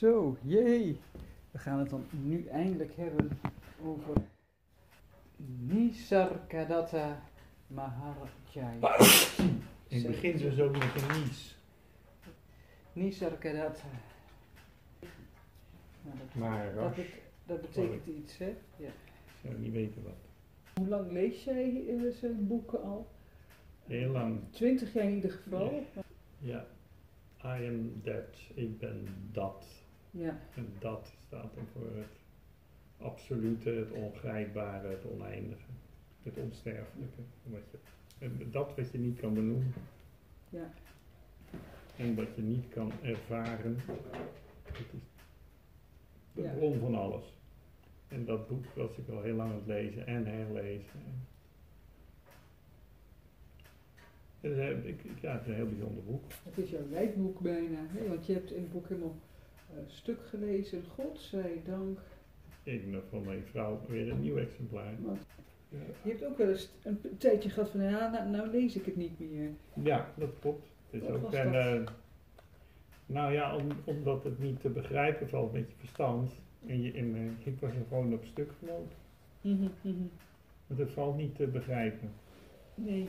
Zo, 0.00 0.36
jee. 0.42 0.98
We 1.50 1.58
gaan 1.58 1.78
het 1.78 1.90
dan 1.90 2.04
nu 2.10 2.46
eindelijk 2.46 2.92
hebben 2.96 3.28
over 3.84 4.14
Nisargadatta 5.58 7.22
Maharajaya. 7.66 8.98
In 9.88 9.98
het 9.98 10.06
begin 10.06 10.36
dus 10.36 10.60
ook 10.60 10.72
met 10.72 11.02
een 11.02 11.20
nies. 11.20 11.56
Nisargadatta. 12.92 13.86
Nou, 16.02 16.16
dat, 16.18 16.34
Maar 16.34 16.74
dat, 16.74 16.94
bet- 16.94 17.20
dat 17.46 17.60
betekent 17.60 18.06
iets, 18.06 18.38
hè? 18.38 18.56
Ja. 18.76 18.90
zou 19.42 19.58
niet 19.58 19.72
weten 19.72 20.02
wat. 20.02 20.16
Hoe 20.74 20.88
lang 20.88 21.12
lees 21.12 21.44
jij 21.44 21.84
eh, 21.88 22.12
zijn 22.12 22.46
boeken 22.46 22.82
al? 22.82 23.08
Heel 23.86 24.10
lang, 24.10 24.40
Twintig 24.50 24.92
jaar 24.92 25.04
in 25.04 25.14
ieder 25.14 25.30
geval. 25.30 25.84
ja. 26.38 26.66
I 27.44 27.66
am 27.66 28.00
that, 28.04 28.36
ik 28.54 28.78
ben 28.78 29.06
dat. 29.32 29.66
Ja, 30.10 30.38
En 30.54 30.66
dat 30.78 31.12
staat 31.26 31.54
dan 31.54 31.66
voor 31.72 31.96
het 31.96 32.18
absolute, 32.98 33.70
het 33.70 33.90
ongrijpbare, 33.90 34.88
het 34.88 35.04
oneindige. 35.12 35.62
Het 36.22 36.36
onsterfelijke. 36.36 37.20
Wat 37.42 37.60
je, 37.70 37.78
en 38.18 38.48
dat 38.50 38.76
wat 38.76 38.90
je 38.90 38.98
niet 38.98 39.20
kan 39.20 39.34
benoemen. 39.34 39.72
ja. 40.48 40.70
En 41.96 42.14
wat 42.14 42.34
je 42.34 42.42
niet 42.42 42.68
kan 42.68 42.92
ervaren. 43.02 43.78
Dat 43.86 44.76
is 44.78 44.84
de 46.32 46.42
Ja. 46.42 46.52
bron 46.52 46.78
van 46.78 46.94
alles. 46.94 47.24
En 48.08 48.24
dat 48.24 48.48
boek 48.48 48.64
was 48.74 48.96
ik 48.96 49.08
al 49.08 49.22
heel 49.22 49.34
lang 49.34 49.50
aan 49.50 49.56
het 49.56 49.66
lezen 49.66 50.06
en 50.06 50.26
herlezen. 50.26 51.00
Het 54.40 54.52
is, 54.84 54.94
ja, 55.20 55.32
het 55.32 55.40
is 55.42 55.46
een 55.48 55.54
heel 55.54 55.68
bijzonder 55.68 56.04
boek. 56.04 56.24
Het 56.44 56.58
is 56.58 56.70
jouw 56.70 56.88
lijkboek 56.90 57.40
bijna, 57.40 57.78
hè? 57.88 58.08
want 58.08 58.26
je 58.26 58.32
hebt 58.32 58.50
in 58.52 58.62
het 58.62 58.72
boek 58.72 58.88
helemaal 58.88 59.14
stuk 59.86 60.18
gelezen. 60.28 60.84
God 60.94 61.18
zij 61.20 61.62
dank. 61.64 61.98
Ik 62.62 62.82
heb 62.90 63.04
van 63.10 63.24
mijn 63.24 63.44
vrouw 63.44 63.80
weer 63.88 64.10
een 64.10 64.20
nieuw 64.20 64.36
exemplaar. 64.36 64.92
Ja, 65.68 65.78
je 66.02 66.10
hebt 66.10 66.24
ook 66.24 66.38
wel 66.38 66.48
eens 66.48 66.70
een 66.82 67.00
tijdje 67.18 67.50
gehad 67.50 67.70
van, 67.70 67.82
ja, 67.82 68.10
nou, 68.10 68.30
nou 68.30 68.50
lees 68.50 68.76
ik 68.76 68.84
het 68.84 68.96
niet 68.96 69.18
meer. 69.18 69.50
Ja, 69.82 70.12
dat 70.16 70.30
klopt. 70.40 70.66
Het 70.90 71.02
is 71.02 71.08
Wat 71.08 71.16
ook 71.16 71.32
een, 71.32 71.54
eh, 71.54 71.82
nou 73.06 73.32
ja, 73.32 73.56
om, 73.56 73.66
omdat 73.84 74.24
het 74.24 74.38
niet 74.38 74.60
te 74.60 74.68
begrijpen 74.68 75.28
valt 75.28 75.52
met 75.52 75.68
je 75.68 75.76
verstand. 75.78 76.32
En 76.66 76.82
je, 76.82 76.92
en, 76.92 77.14
eh, 77.14 77.46
ik 77.46 77.60
was 77.60 77.70
er 77.70 77.84
gewoon 77.88 78.12
op 78.12 78.24
stuk 78.24 78.52
gelopen. 78.58 78.96
Want 80.66 80.80
het 80.80 80.90
valt 80.90 81.16
niet 81.16 81.36
te 81.36 81.46
begrijpen. 81.46 82.10
Nee, 82.74 83.08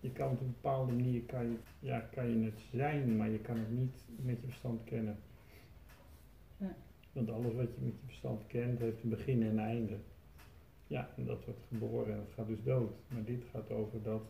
Je 0.00 0.10
kan 0.10 0.30
op 0.30 0.40
een 0.40 0.54
bepaalde 0.60 0.92
manier 0.92 1.22
kan 1.22 1.44
je, 1.44 1.56
ja, 1.78 2.08
kan 2.14 2.38
je 2.38 2.44
het 2.44 2.60
zijn, 2.72 3.16
maar 3.16 3.30
je 3.30 3.38
kan 3.38 3.58
het 3.58 3.70
niet 3.70 4.08
met 4.16 4.40
je 4.40 4.46
verstand 4.46 4.84
kennen. 4.84 5.16
Ja. 6.62 6.74
Want 7.12 7.30
alles 7.30 7.54
wat 7.54 7.74
je 7.74 7.80
met 7.80 7.92
je 8.00 8.06
verstand 8.06 8.46
kent, 8.46 8.78
heeft 8.78 9.02
een 9.02 9.08
begin 9.08 9.42
en 9.42 9.48
een 9.48 9.58
einde. 9.58 9.96
Ja, 10.86 11.10
en 11.16 11.26
dat 11.26 11.44
wordt 11.44 11.60
geboren 11.68 12.12
en 12.12 12.18
dat 12.18 12.32
gaat 12.34 12.46
dus 12.46 12.62
dood. 12.64 12.92
Maar 13.08 13.24
dit 13.24 13.44
gaat 13.52 13.70
over 13.70 14.02
dat 14.02 14.22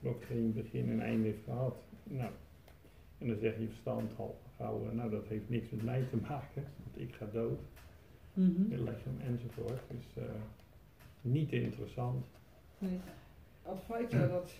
wat 0.00 0.22
geen 0.26 0.52
begin 0.52 0.90
en 0.90 1.00
einde 1.00 1.26
heeft 1.26 1.44
gehad. 1.44 1.76
Nou, 2.02 2.30
en 3.18 3.26
dan 3.26 3.38
zeg 3.38 3.58
je 3.58 3.66
verstand 3.66 4.18
al 4.18 4.38
gauw, 4.56 4.92
nou 4.92 5.10
dat 5.10 5.26
heeft 5.26 5.48
niks 5.48 5.70
met 5.70 5.82
mij 5.82 6.04
te 6.10 6.16
maken, 6.16 6.64
want 6.84 7.08
ik 7.08 7.14
ga 7.14 7.26
dood. 7.32 7.60
Mhm. 8.32 8.70
Het 8.70 8.80
lichaam 8.80 9.20
enzovoort. 9.26 9.80
Dus 9.88 10.24
eh, 10.24 10.30
niet 11.20 11.52
interessant. 11.52 12.26
nee. 12.78 13.00
Advaita, 13.62 14.26
dat 14.26 14.52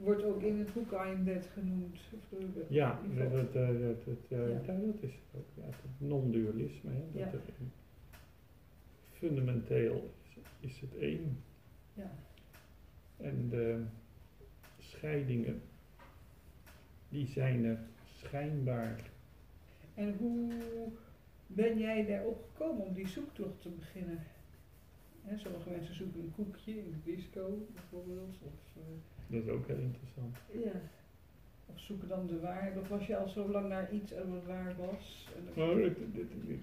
wordt 0.00 0.22
ook 0.24 0.42
in 0.42 0.58
het 0.58 0.72
boek 0.72 0.90
I 0.92 0.94
am 0.96 1.24
Dead 1.24 1.46
genoemd. 1.52 1.98
Eh, 2.30 2.38
Ja, 2.68 3.00
ieder 3.08 3.30
dat, 3.30 3.52
dat, 3.52 3.62
eh, 3.70 3.78
dat, 4.04 4.16
eh, 4.28 4.48
Ja. 4.48 4.60
ja, 4.66 4.78
dat 4.80 4.94
is 5.00 5.12
het 5.12 5.40
ook. 5.40 5.46
Ja, 5.54 5.62
het 5.64 5.74
non-dualisme. 6.08 6.90
Hè, 6.90 7.04
dat 7.12 7.20
Ja. 7.22 7.26
er- 7.32 7.42
fundamenteel 9.12 10.10
is, 10.22 10.38
is 10.60 10.80
het 10.80 10.96
één. 10.98 11.42
Ja. 11.94 12.10
En 13.16 13.48
de 13.48 13.84
scheidingen, 14.78 15.62
die 17.08 17.26
zijn 17.26 17.64
er 17.64 17.78
schijnbaar. 18.16 19.00
En 19.94 20.16
hoe 20.18 20.52
ben 21.46 21.78
jij 21.78 22.06
daarop 22.06 22.44
gekomen 22.52 22.86
om 22.86 22.94
die 22.94 23.08
zoektocht 23.08 23.60
te 23.62 23.68
beginnen? 23.68 24.18
Sommige 25.36 25.70
mensen 25.70 25.94
zoeken 25.94 26.20
een 26.20 26.32
koekje 26.34 26.78
in 26.78 26.90
de 27.04 27.12
disco 27.14 27.66
bijvoorbeeld. 27.74 28.36
Of, 28.42 28.76
eh, 28.76 28.82
Dat 29.30 29.42
is 29.42 29.48
ook 29.48 29.66
heel 29.66 29.78
interessant. 29.78 30.36
ja. 30.52 30.80
of 31.66 31.80
zoeken 31.80 32.08
dan 32.08 32.26
de 32.26 32.40
waarheid. 32.40 32.76
Of 32.78 32.88
was 32.88 33.06
je 33.06 33.16
al 33.16 33.28
zo 33.28 33.50
lang 33.50 33.68
naar 33.68 33.92
iets 33.92 34.12
en 34.12 34.30
wat 34.30 34.44
waar 34.46 34.74
was? 34.78 35.28
Nou, 35.56 35.82
het- 35.82 35.96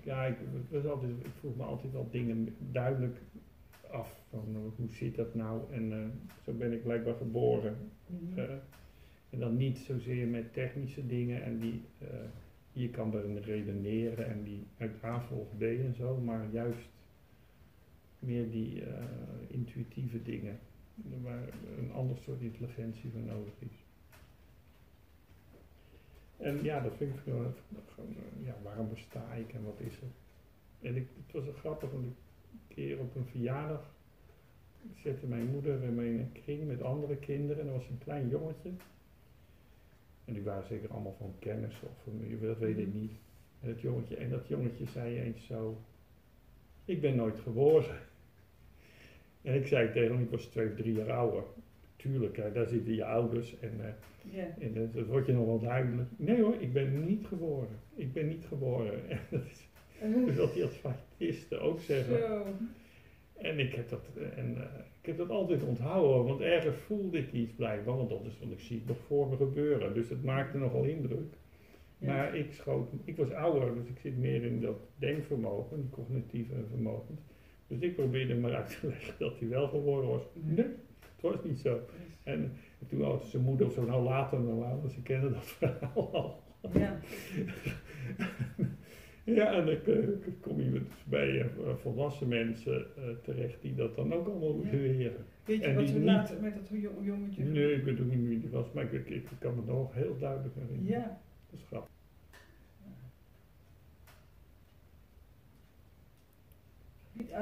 ja, 0.04 0.26
ik, 0.26 0.36
was 0.70 0.86
altijd, 0.86 1.12
ik 1.20 1.32
vroeg 1.40 1.56
me 1.56 1.64
altijd 1.64 1.96
al 1.96 2.08
dingen 2.12 2.56
duidelijk 2.72 3.18
af. 3.92 4.24
Van, 4.30 4.46
eh, 4.54 4.62
hoe 4.78 4.90
zit 4.90 5.16
dat 5.16 5.36
nou? 5.36 5.74
En 5.74 5.92
eh, 5.92 6.00
zo 6.46 6.54
ben 6.54 6.72
ik 6.74 6.84
blijkbaar 6.84 7.16
geboren. 7.16 7.78
Mhm. 8.08 8.40
Eh, 8.40 8.50
en 9.30 9.40
dan 9.40 9.58
niet 9.58 9.78
zozeer 9.78 10.28
met 10.28 10.54
technische 10.54 11.06
dingen 11.08 11.44
en 11.44 11.60
die 11.60 11.82
je 12.72 12.90
kan 12.90 13.14
erin 13.14 13.38
redeneren 13.38 14.28
en 14.28 14.44
die 14.44 14.64
uit 14.78 15.04
A 15.04 15.20
volgt 15.20 15.58
B 15.58 15.62
en 15.62 15.94
zo, 15.98 16.18
maar 16.18 16.46
juist 16.52 16.90
meer 18.20 18.50
die 18.52 18.84
intuïtieve 19.48 20.24
dingen 20.24 20.60
waar 21.22 21.48
een 21.78 21.92
ander 21.92 22.18
soort 22.18 22.42
intelligentie 22.42 23.10
voor 23.12 23.22
nodig 23.22 23.54
is. 23.60 23.86
En 26.38 26.64
ja, 26.64 26.80
dat 26.80 26.94
vind 26.98 27.14
ik 27.16 27.20
gewoon, 27.24 27.54
gewoon, 27.94 28.16
eh, 28.16 28.46
ja, 28.46 28.56
waarom 28.64 28.90
besta 28.90 29.34
ik 29.34 29.54
en 29.54 29.64
wat 29.64 29.80
is 29.80 30.02
er? 30.02 30.08
En 30.82 30.96
ik, 30.96 31.08
het 31.26 31.36
was 31.36 31.44
wel 31.44 31.54
grappig, 31.54 31.92
want 31.92 32.04
een 32.04 32.16
keer 32.68 33.00
op 33.00 33.16
een 33.16 33.26
verjaardag 33.26 33.96
zette 34.96 35.26
mijn 35.26 35.48
moeder 35.48 35.84
in 35.84 35.96
mijn 35.96 36.32
kring 36.32 36.68
met 36.68 36.82
andere 36.82 37.16
kinderen 37.16 37.62
en 37.62 37.68
er 37.68 37.74
was 37.74 37.90
een 37.90 37.98
klein 37.98 38.30
jongetje. 38.30 38.72
En 40.26 40.34
die 40.34 40.44
waren 40.44 40.68
zeker 40.68 40.90
allemaal 40.90 41.16
van 41.18 41.34
kennis 41.40 41.82
of 41.84 42.02
familie, 42.04 42.40
dat 42.40 42.58
weet 42.58 42.78
ik 42.78 42.94
niet. 42.94 43.12
En 43.62 43.68
dat 43.70 43.82
jongetje, 43.82 44.16
en 44.16 44.30
dat 44.30 44.48
jongetje 44.48 44.86
zei 44.86 45.20
eens 45.20 45.46
zo, 45.46 45.78
ik 46.86 47.02
ben 47.02 47.16
nooit 47.16 47.40
geboren. 47.40 48.00
En 49.48 49.54
ik 49.54 49.68
zei 49.68 49.92
tegen 49.92 50.12
hem, 50.12 50.24
ik 50.24 50.30
was 50.30 50.46
twee 50.46 50.68
of 50.68 50.76
drie 50.76 50.94
jaar 50.94 51.12
ouder. 51.12 51.44
Tuurlijk, 51.96 52.38
hè, 52.38 52.52
daar 52.52 52.68
zitten 52.68 52.96
je 52.96 53.06
ouders 53.06 53.60
en, 53.60 53.72
eh, 53.80 54.44
en 54.60 54.74
dat, 54.74 54.94
dat 54.94 55.06
wordt 55.06 55.28
je 55.28 55.34
nog 55.34 55.46
wel 55.46 55.60
duidelijk. 55.60 56.10
Nee 56.16 56.42
hoor, 56.42 56.56
ik 56.60 56.74
ben 56.74 57.06
niet 57.06 57.26
geboren. 57.26 57.80
Ik 57.96 58.14
ben 58.14 58.28
niet 58.28 58.46
geboren. 58.48 58.94
En 59.10 59.20
dat 59.30 59.42
is, 59.52 59.70
dus 60.26 60.36
dat 60.44 60.54
die 60.54 60.64
adventisten 60.64 61.62
ook 61.62 61.80
zeggen. 61.80 62.18
Zo. 62.18 62.46
En 63.38 63.60
ik 63.60 63.74
heb 63.74 63.90
dat, 63.90 64.10
eh, 64.18 64.38
en, 64.38 64.56
eh, 64.58 64.80
ik 65.02 65.06
heb 65.06 65.18
dat 65.18 65.30
altijd 65.30 65.64
onthouden, 65.64 66.26
want 66.26 66.42
ergens 66.42 66.76
voelde 66.76 67.18
ik 67.18 67.32
iets 67.32 67.54
blijkbaar, 67.54 67.98
want 67.98 68.10
dat 68.10 68.26
is, 68.26 68.40
want 68.40 68.52
ik 68.52 68.60
zie 68.60 68.78
het 68.78 68.88
nog 68.88 68.98
voor 69.08 69.30
me 69.30 69.36
gebeuren. 69.36 69.94
Dus 69.94 70.10
het 70.10 70.24
maakte 70.24 70.58
nogal 70.58 70.84
indruk. 70.84 71.34
Ja. 71.98 72.08
Maar 72.08 72.36
ik 72.36 72.54
schoot, 72.54 72.90
ik 73.04 73.18
was 73.18 73.32
ouder, 73.32 73.76
dus 73.76 73.88
ik 73.88 74.00
zit 74.00 74.18
meer 74.18 74.44
in 74.44 74.62
dat 74.62 74.80
denkvermogen, 74.96 75.82
die 75.82 75.90
cognitieve 75.90 76.54
vermogens. 76.70 77.22
Dus 77.68 77.80
ik 77.80 77.96
probeerde 77.96 78.36
maar 78.36 78.56
uit 78.56 78.78
te 78.82 78.88
leggen 78.88 79.14
dat 79.20 79.40
hij 79.40 79.48
wel 79.50 79.68
geboren 79.68 80.08
was. 80.10 80.22
Nee, 80.34 80.66
het 81.00 81.22
was 81.22 81.44
niet 81.44 81.60
zo. 81.60 81.80
En 82.24 82.52
toen 82.88 83.02
had 83.02 83.24
zijn 83.26 83.44
moeder 83.44 83.68
of 83.68 83.74
zo, 83.74 83.86
nou 83.86 84.04
later 84.04 84.38
dan 84.46 84.58
later, 84.58 84.90
ze 84.90 85.02
kennen 85.02 85.32
dat 85.34 85.46
verhaal 85.46 86.10
al. 86.14 86.44
Ja. 86.74 87.00
Ja, 89.24 89.52
en 89.54 89.66
dan 89.66 89.76
eh, 89.96 90.08
kom 90.42 90.62
je 90.62 90.72
dus 90.72 90.82
bij 91.06 91.40
eh, 91.42 91.48
volwassen 91.76 92.28
mensen 92.28 92.86
eh, 92.98 93.04
terecht 93.24 93.62
die 93.62 93.76
dat 93.76 93.96
dan 93.96 94.14
ook 94.14 94.28
allemaal 94.28 94.54
moeten 94.54 94.82
leren. 94.82 95.26
Weet 95.46 95.60
je 95.60 95.66
En 95.66 95.76
wat 95.76 95.84
die 95.86 95.94
we 95.94 96.00
niet- 96.00 96.08
later 96.10 96.42
met 96.42 96.56
dat 96.56 96.68
jong- 96.70 97.06
jongetje... 97.06 97.44
Nee, 97.44 97.74
ik 97.74 97.84
weet 97.84 98.00
ook 98.02 98.12
niet 98.12 98.28
wie 98.28 98.40
die 98.40 98.50
was, 98.50 98.72
maar 98.72 98.84
ik, 98.84 98.92
ik, 98.92 99.10
ik 99.10 99.28
kan 99.40 99.56
me 99.56 99.62
nog 99.66 99.94
heel 99.94 100.18
duidelijk 100.20 100.56
herinneren. 100.56 101.00
Ja. 101.00 101.22
Dat 101.50 101.60
is 101.60 101.66
grappig. 101.66 101.90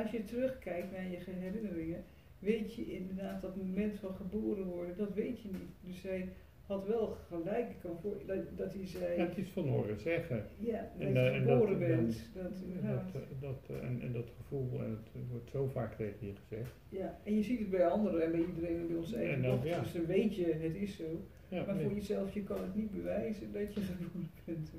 Als 0.01 0.11
je 0.11 0.23
terugkijkt 0.23 0.91
naar 0.91 1.07
je 1.09 1.17
herinneringen, 1.25 2.03
weet 2.39 2.73
je 2.75 2.85
inderdaad 2.85 3.41
dat 3.41 3.55
moment 3.55 3.99
van 3.99 4.13
geboren 4.15 4.65
worden, 4.65 4.97
dat 4.97 5.13
weet 5.13 5.41
je 5.41 5.47
niet. 5.51 5.71
Dus 5.93 6.01
hij 6.01 6.29
had 6.65 6.87
wel 6.87 7.17
gelijk, 7.27 7.69
ik 7.69 7.79
kan 7.81 7.97
voor, 8.01 8.15
dat, 8.25 8.57
dat 8.57 8.73
hij 8.73 8.87
zei, 8.87 9.17
Ja, 9.17 9.25
het 9.25 9.37
is 9.37 9.49
van 9.49 9.67
horen 9.67 9.99
zeggen. 9.99 10.45
ja, 10.59 10.91
dat 10.97 11.07
En, 11.07 11.13
je 11.13 11.19
eh, 11.19 11.35
en 11.35 11.41
geboren 11.41 11.79
dat- 11.79 11.87
bent. 11.87 12.29
Dat, 12.33 12.51
eh, 12.83 13.21
dat, 13.41 13.69
eh, 13.69 13.87
en, 13.87 14.01
en 14.01 14.11
dat 14.11 14.29
gevoel, 14.37 14.83
en 14.83 14.89
het 14.89 15.23
wordt 15.31 15.49
zo 15.49 15.67
vaak 15.67 15.95
tegen 15.95 16.27
je 16.27 16.33
gezegd. 16.47 16.71
ja, 16.89 17.19
en 17.23 17.35
je 17.35 17.43
ziet 17.43 17.59
het 17.59 17.69
bij 17.69 17.87
anderen 17.87 18.23
en 18.23 18.31
bij 18.31 18.39
iedereen 18.45 18.79
en 18.79 18.87
bij 18.87 18.95
ons 18.95 19.13
eigen 19.13 19.41
dochters, 19.41 19.69
ja. 19.75 19.81
dus 19.81 19.91
dan 19.93 20.05
weet 20.05 20.35
je, 20.35 20.45
het 20.53 20.75
is 20.75 20.95
zo. 20.95 21.03
Ja, 21.49 21.65
Maar 21.65 21.75
nee. 21.75 21.83
voor 21.83 21.93
jezelf, 21.93 22.33
je 22.33 22.43
kan 22.43 22.61
het 22.61 22.75
niet 22.75 22.91
bewijzen 22.91 23.51
dat 23.53 23.73
je 23.73 23.79
geboren 23.89 24.29
bent. 24.45 24.71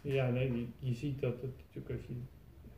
ja 0.00 0.30
nee, 0.30 0.52
je, 0.52 0.66
je 0.78 0.94
ziet 0.94 1.20
dat 1.20 1.42
het 1.42 1.50
natuurlijk 1.56 1.90
als 2.00 2.06
je 2.06 2.14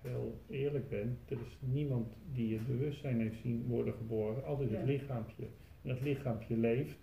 heel 0.05 0.41
eerlijk 0.49 0.89
bent, 0.89 1.19
er 1.31 1.39
is 1.47 1.59
niemand 1.61 2.13
die 2.33 2.55
het 2.57 2.67
bewustzijn 2.67 3.21
heeft 3.21 3.41
zien 3.41 3.67
worden 3.67 3.95
geboren, 3.95 4.45
altijd 4.45 4.71
het 4.71 4.85
lichaampje. 4.87 5.45
En 5.83 5.89
dat 5.89 6.01
lichaampje 6.01 6.57
leeft 6.57 6.97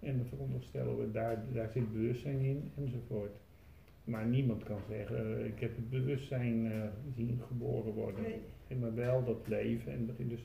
en 0.00 0.16
dan 0.16 0.26
veronderstellen 0.26 0.98
we, 0.98 1.10
daar, 1.10 1.44
daar 1.52 1.70
zit 1.72 1.92
bewustzijn 1.92 2.40
in 2.40 2.70
enzovoort. 2.76 3.32
Maar 4.04 4.26
niemand 4.26 4.62
kan 4.62 4.80
zeggen, 4.88 5.38
eh, 5.38 5.46
ik 5.46 5.60
heb 5.60 5.76
het 5.76 5.90
bewustzijn 5.90 6.72
eh, 6.72 6.82
zien 7.16 7.40
geboren 7.46 7.92
worden. 7.92 8.22
Nee. 8.22 8.78
Maar 8.78 8.94
wel 8.94 9.24
dat 9.24 9.48
leven. 9.48 9.92
En 9.92 10.06
dat 10.06 10.16
dus 10.18 10.40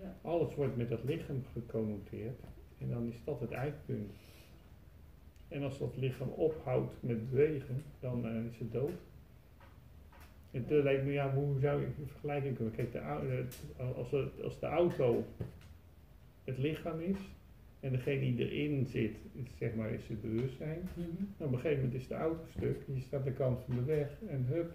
Ja. 0.00 0.16
alles 0.22 0.54
wordt 0.54 0.76
met 0.76 0.88
dat 0.88 1.04
lichaam 1.04 1.42
geconnoteerd. 1.52 2.40
En 2.78 2.88
dan 2.88 3.08
is 3.08 3.24
dat 3.24 3.40
het 3.40 3.50
eindpunt. 3.50 4.12
En 5.48 5.62
als 5.62 5.78
dat 5.78 5.96
lichaam 5.96 6.28
ophoudt 6.28 6.92
met 7.00 7.30
bewegen, 7.30 7.82
dan 8.00 8.26
eh, 8.26 8.44
is 8.44 8.58
het 8.58 8.72
dood. 8.72 8.92
En 10.50 10.66
toen 10.66 10.82
lijkt 10.82 11.04
me, 11.04 11.12
ja, 11.12 11.34
hoe 11.34 11.60
zou 11.60 11.82
ik 11.82 11.86
een 11.98 12.06
vergelijking 12.08 12.56
kunnen? 12.56 12.74
Kijk, 12.74 12.92
de, 12.92 13.00
als, 13.96 14.10
het, 14.10 14.42
als 14.42 14.58
de 14.60 14.66
auto 14.66 15.24
het 16.44 16.58
lichaam 16.58 17.00
is 17.00 17.16
en 17.80 17.92
degene 17.92 18.20
die 18.20 18.50
erin 18.50 18.86
zit, 18.86 19.16
is, 19.32 19.48
zeg 19.58 19.74
maar, 19.74 19.90
is 19.90 20.08
het 20.08 20.20
bewustzijn. 20.20 20.88
Nou, 20.94 21.10
op 21.36 21.52
een 21.52 21.58
gegeven 21.58 21.84
moment 21.84 22.00
is 22.00 22.08
de 22.08 22.14
auto 22.14 22.44
stuk, 22.56 22.76
je 22.94 23.00
staat 23.00 23.20
aan 23.20 23.26
de 23.26 23.32
kant 23.32 23.60
van 23.64 23.74
de 23.74 23.84
weg 23.84 24.08
en 24.28 24.44
hup, 24.48 24.72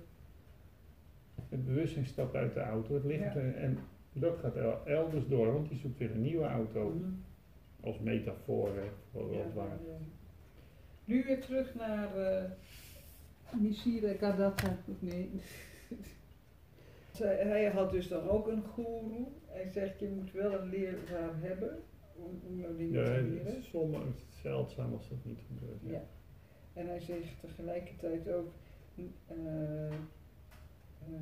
het 1.49 1.65
bewustzijn 1.65 2.05
stapt 2.05 2.35
uit 2.35 2.53
de 2.53 2.59
auto, 2.59 2.93
het 2.93 3.03
lichaam 3.03 3.45
Ja. 3.45 3.51
en 3.53 3.77
dat 4.13 4.37
gaat 4.37 4.55
el- 4.55 4.85
elders 4.85 5.27
door, 5.27 5.53
want 5.53 5.69
die 5.69 5.77
zoekt 5.79 5.97
weer 5.97 6.11
een 6.11 6.21
nieuwe 6.21 6.45
auto. 6.45 6.89
Mhm. 6.89 7.09
Als 7.81 7.99
metafoor, 7.99 8.67
hè, 8.67 8.89
voor 9.11 9.33
Ja, 9.33 9.43
waar. 9.53 9.67
ja. 9.87 9.97
Nu 11.05 11.23
weer 11.23 11.41
terug 11.41 11.75
naar 11.75 12.17
uh, 12.17 12.43
Misira 13.53 14.13
Gadatta, 14.13 14.77
of 14.87 15.01
nee. 15.01 15.29
Zij- 17.11 17.47
Hij 17.47 17.65
had 17.65 17.91
dus 17.91 18.07
dan 18.07 18.29
ook 18.29 18.47
een 18.47 18.63
guru. 18.73 19.25
Hij 19.45 19.67
zegt, 19.69 19.99
je 19.99 20.07
moet 20.09 20.31
wel 20.31 20.53
een 20.53 20.69
leraar 20.69 21.33
hebben 21.41 21.79
om, 22.15 22.39
om 22.47 22.59
jouw 22.59 22.75
dingen 22.75 22.99
Ja, 22.99 23.05
te 23.15 23.21
leren. 23.21 23.57
is 23.57 23.69
sommige, 23.69 24.03
het 24.05 24.17
is 24.29 24.41
zeldzaam 24.41 24.93
als 24.93 25.09
dat 25.09 25.17
niet 25.25 25.39
gebeurt. 25.47 25.79
Ja. 25.93 26.03
En 26.73 26.87
hij 26.87 26.99
zegt 26.99 27.39
tegelijkertijd 27.39 28.31
ook, 28.31 28.51
eh, 29.27 29.35
eh, 29.87 29.91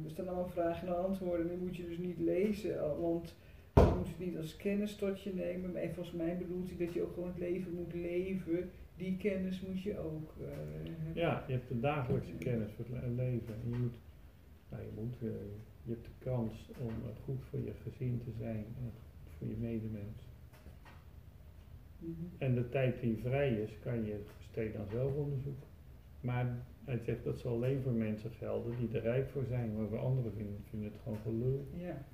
er 0.04 0.10
staan 0.12 0.28
allemaal 0.28 0.50
vragen 0.50 0.88
en 0.88 0.98
antwoorden, 1.04 1.48
die 1.48 1.58
moet 1.58 1.76
je 1.76 1.88
dus 1.88 1.98
niet 1.98 2.18
lezen, 2.20 3.00
want 3.02 3.34
je 3.76 3.94
moet 3.98 4.08
het 4.08 4.20
niet 4.20 4.38
als 4.38 4.56
kennis 4.56 4.96
tot 4.96 5.22
je 5.22 5.34
nemen. 5.34 5.72
Maar 5.72 5.82
volgens 5.94 6.16
mij 6.16 6.38
bedoelt 6.38 6.68
hij 6.70 6.86
dat 6.86 6.94
je 6.94 7.02
ook 7.02 7.14
gewoon 7.14 7.30
het 7.30 7.38
leven 7.38 7.74
moet 7.74 7.94
leven. 7.94 8.72
Die 8.98 9.18
kennis 9.18 9.62
moet 9.62 9.82
je 9.82 9.98
ook 9.98 10.34
eh, 10.42 10.48
hebben. 10.48 11.14
Ja, 11.14 11.44
je 11.48 11.54
hebt 11.54 11.68
de 11.68 11.80
dagelijkse 11.80 12.34
kennis 12.34 12.72
voor 12.76 12.86
het 12.90 13.04
le- 13.04 13.24
leven. 13.24 13.54
En 13.64 13.70
je 13.70 13.78
moet, 13.78 13.96
nou, 14.70 14.84
je, 14.84 14.90
moet 14.96 15.16
eh, 15.22 15.28
je 15.84 15.92
hebt 15.92 16.06
de 16.06 16.26
kans 16.30 16.70
om 16.80 16.92
goed 17.24 17.44
voor 17.50 17.60
je 17.60 17.74
gezin 17.84 18.22
te 18.24 18.32
zijn 18.40 18.66
en 18.78 18.92
goed 19.24 19.32
voor 19.38 19.48
je 19.48 19.56
medemens. 19.58 20.32
Mhm. 22.00 22.12
En 22.38 22.56
de 22.56 22.70
tijd 22.70 23.00
die 23.00 23.18
vrij 23.18 23.54
is, 23.54 23.80
kan 23.84 24.06
je 24.06 24.24
besteden 24.38 24.80
aan 24.82 24.88
zelfonderzoek. 24.92 25.64
Maar 26.22 26.66
hij 26.84 27.00
zegt 27.06 27.24
dat 27.24 27.40
zal 27.40 27.54
alleen 27.54 27.82
voor 27.82 27.92
mensen 27.92 28.32
gelden 28.32 28.78
die 28.78 28.90
er 28.98 29.02
rijk 29.02 29.30
voor 29.30 29.46
zijn, 29.50 29.76
maar 29.78 29.88
voor 29.88 30.00
anderen 30.00 30.34
vinden, 30.34 30.64
vinden 30.70 30.92
het 30.92 31.02
gewoon 31.04 31.18
gelul. 31.24 31.68
Ja. 31.78 32.06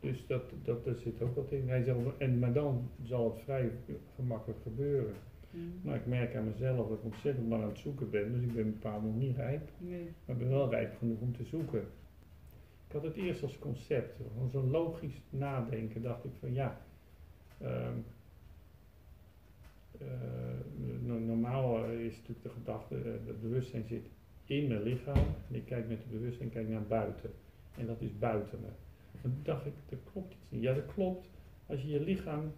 Dus 0.00 0.26
dat, 0.26 0.42
dat, 0.64 0.84
daar 0.84 0.94
zit 0.94 1.22
ook 1.22 1.34
wat 1.34 1.52
in. 1.52 1.68
Hij 1.68 1.82
zegt, 1.82 1.98
en, 2.18 2.38
maar 2.38 2.52
dan 2.52 2.90
zal 3.02 3.30
het 3.32 3.42
vrij 3.42 3.70
gemakkelijk 4.14 4.60
gebeuren. 4.62 5.14
Mhm. 5.50 5.62
Maar 5.82 5.96
ik 5.96 6.06
merk 6.06 6.34
aan 6.36 6.44
mezelf 6.44 6.88
dat 6.88 6.98
ik 6.98 7.04
ontzettend 7.04 7.48
lang 7.48 7.62
aan 7.62 7.68
het 7.68 7.78
zoeken 7.78 8.10
ben, 8.10 8.32
dus 8.32 8.42
ik 8.42 8.54
ben 8.54 8.64
bepaald 8.64 9.02
nog 9.02 9.14
niet 9.14 9.36
rijp. 9.36 9.68
Nee. 9.78 10.08
Maar 10.24 10.36
ik 10.36 10.42
ben 10.42 10.50
wel 10.50 10.70
rijp 10.70 10.96
genoeg 10.98 11.20
om 11.20 11.36
te 11.36 11.44
zoeken. 11.44 11.80
Ik 12.86 12.92
had 12.92 13.02
het 13.02 13.16
eerst 13.16 13.42
als 13.42 13.58
concept, 13.58 14.20
gewoon 14.32 14.50
zo'n 14.50 14.70
logisch 14.70 15.20
nadenken, 15.30 16.02
dacht 16.02 16.24
ik 16.24 16.30
van 16.38 16.52
ja. 16.54 16.80
ehm, 17.58 17.94
eh, 19.98 20.06
no- 21.02 21.18
normaal 21.18 21.84
is 21.84 22.16
natuurlijk 22.16 22.42
de 22.42 22.48
gedachte, 22.48 22.96
eh, 22.96 23.12
het 23.26 23.40
bewustzijn 23.40 23.84
zit 23.84 24.06
in 24.44 24.68
mijn 24.68 24.82
lichaam 24.82 25.16
en 25.48 25.54
ik 25.54 25.64
kijk 25.64 25.88
met 25.88 25.98
het 25.98 26.10
bewustzijn 26.10 26.50
kijk 26.50 26.68
naar 26.68 26.86
buiten. 26.86 27.30
En 27.76 27.86
dat 27.86 28.00
is 28.00 28.18
buiten 28.18 28.60
me. 28.60 28.66
Maar 29.12 29.22
toen 29.22 29.40
dacht 29.42 29.66
ik, 29.66 29.72
dat 29.88 29.98
klopt 30.12 30.32
iets 30.32 30.50
niet. 30.50 30.62
Ja, 30.62 30.74
dat 30.74 30.86
klopt 30.94 31.28
als 31.66 31.82
je 31.82 31.88
je 31.88 32.00
lichaam 32.00 32.52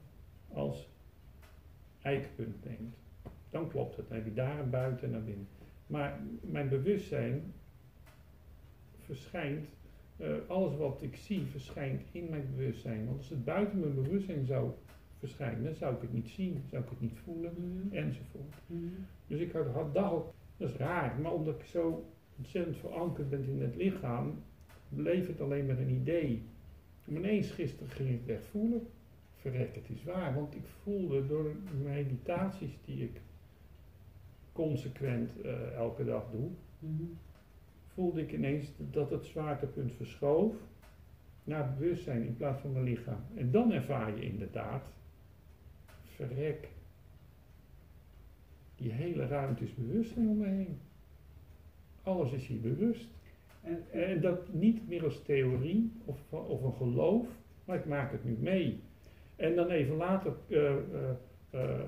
als 0.53 0.89
eikpunt 2.03 2.65
neemt. 2.65 2.95
Dan 3.51 3.69
klopt 3.69 3.97
het. 3.97 4.09
Dan 4.09 4.17
heb 4.17 4.27
je 4.27 4.35
daar 4.35 4.59
een 4.59 4.71
buiten 4.71 5.07
en 5.07 5.11
naar 5.13 5.25
binnen. 5.25 5.47
Maar 5.87 6.21
mijn 6.41 6.69
bewustzijn 6.69 7.53
verschijnt, 9.05 9.67
eh, 10.17 10.29
alles 10.47 10.77
wat 10.77 11.03
ik 11.03 11.17
zie 11.17 11.45
verschijnt 11.47 12.03
in 12.13 12.27
mijn 12.31 12.47
bewustzijn. 12.57 13.05
Want 13.07 13.19
als 13.19 13.29
het 13.29 13.45
buiten 13.45 13.81
mijn 13.81 13.95
bewustzijn 13.95 14.47
zou 14.47 14.71
verschijnen, 15.19 15.65
dan 15.65 15.75
zou 15.75 15.95
ik 15.95 16.01
het 16.01 16.13
niet 16.13 16.29
zien, 16.29 16.63
zou 16.71 16.83
ik 16.83 16.89
het 16.91 17.01
niet 17.01 17.19
voelen, 17.25 17.53
Mhm. 17.57 17.97
enzovoort. 17.97 18.55
Mhm. 18.67 18.85
Dus 19.27 19.41
ik 19.41 19.53
had, 19.53 19.67
had 19.67 19.95
dacht, 19.95 20.25
dat 20.57 20.69
is 20.69 20.77
raar, 20.77 21.21
maar 21.21 21.33
omdat 21.33 21.61
ik 21.61 21.67
zo 21.67 22.05
ontzettend 22.39 22.77
verankerd 22.77 23.31
ben 23.31 23.45
in 23.45 23.61
het 23.63 23.77
lichaam, 23.77 24.43
bleef 24.89 25.27
het 25.27 25.41
alleen 25.41 25.67
maar 25.67 25.79
een 25.79 25.91
idee. 25.95 26.43
En 27.05 27.17
ineens 27.17 27.51
gisteren 27.51 27.89
ging 27.89 28.09
ik 28.11 28.27
weg 28.27 28.45
voelen. 28.45 28.87
Verrek, 29.43 29.75
het 29.75 29.89
is 29.89 30.05
waar, 30.05 30.35
want 30.35 30.55
ik 30.55 30.65
voelde 30.83 31.27
door 31.27 31.55
meditaties 31.83 32.79
die 32.85 33.03
ik 33.03 33.21
consequent 34.53 35.41
eh, 35.41 35.73
elke 35.75 36.05
dag 36.05 36.31
doe, 36.31 36.49
Mhm. 36.79 37.03
voelde 37.95 38.21
ik 38.21 38.33
ineens 38.33 38.67
dat 38.91 39.11
het 39.11 39.25
zwaartepunt 39.25 39.93
verschoof 39.93 40.55
naar 41.45 41.67
het 41.67 41.79
bewustzijn 41.79 42.23
in 42.27 42.37
plaats 42.37 42.61
van 42.61 42.73
mijn 42.73 42.85
lichaam. 42.85 43.21
En 43.35 43.51
dan 43.51 43.73
ervaar 43.73 44.17
je 44.17 44.25
inderdaad, 44.25 44.93
verrek, 46.05 46.69
die 48.77 48.93
hele 48.93 49.27
ruimte 49.27 49.65
is 49.65 49.75
bewustzijn 49.75 50.29
om 50.29 50.37
me 50.37 50.47
heen. 50.47 50.79
Alles 52.03 52.33
is 52.33 52.47
hier 52.47 52.61
bewust. 52.61 53.09
En, 53.61 53.83
En 53.93 54.21
dat 54.21 54.53
niet 54.53 54.89
meer 54.89 55.05
als 55.05 55.23
theorie 55.23 55.93
of, 56.05 56.33
of 56.33 56.63
een 56.63 56.75
geloof, 56.75 57.27
maar 57.65 57.77
ik 57.77 57.87
maak 57.87 58.13
het 58.13 58.25
nu 58.25 58.37
mee. 58.41 58.81
En 59.37 59.55
dan 59.55 59.71
even 59.71 59.97
later 59.97 60.33
eh, 60.49 60.71
eh, 60.71 60.79
eh, 61.51 61.81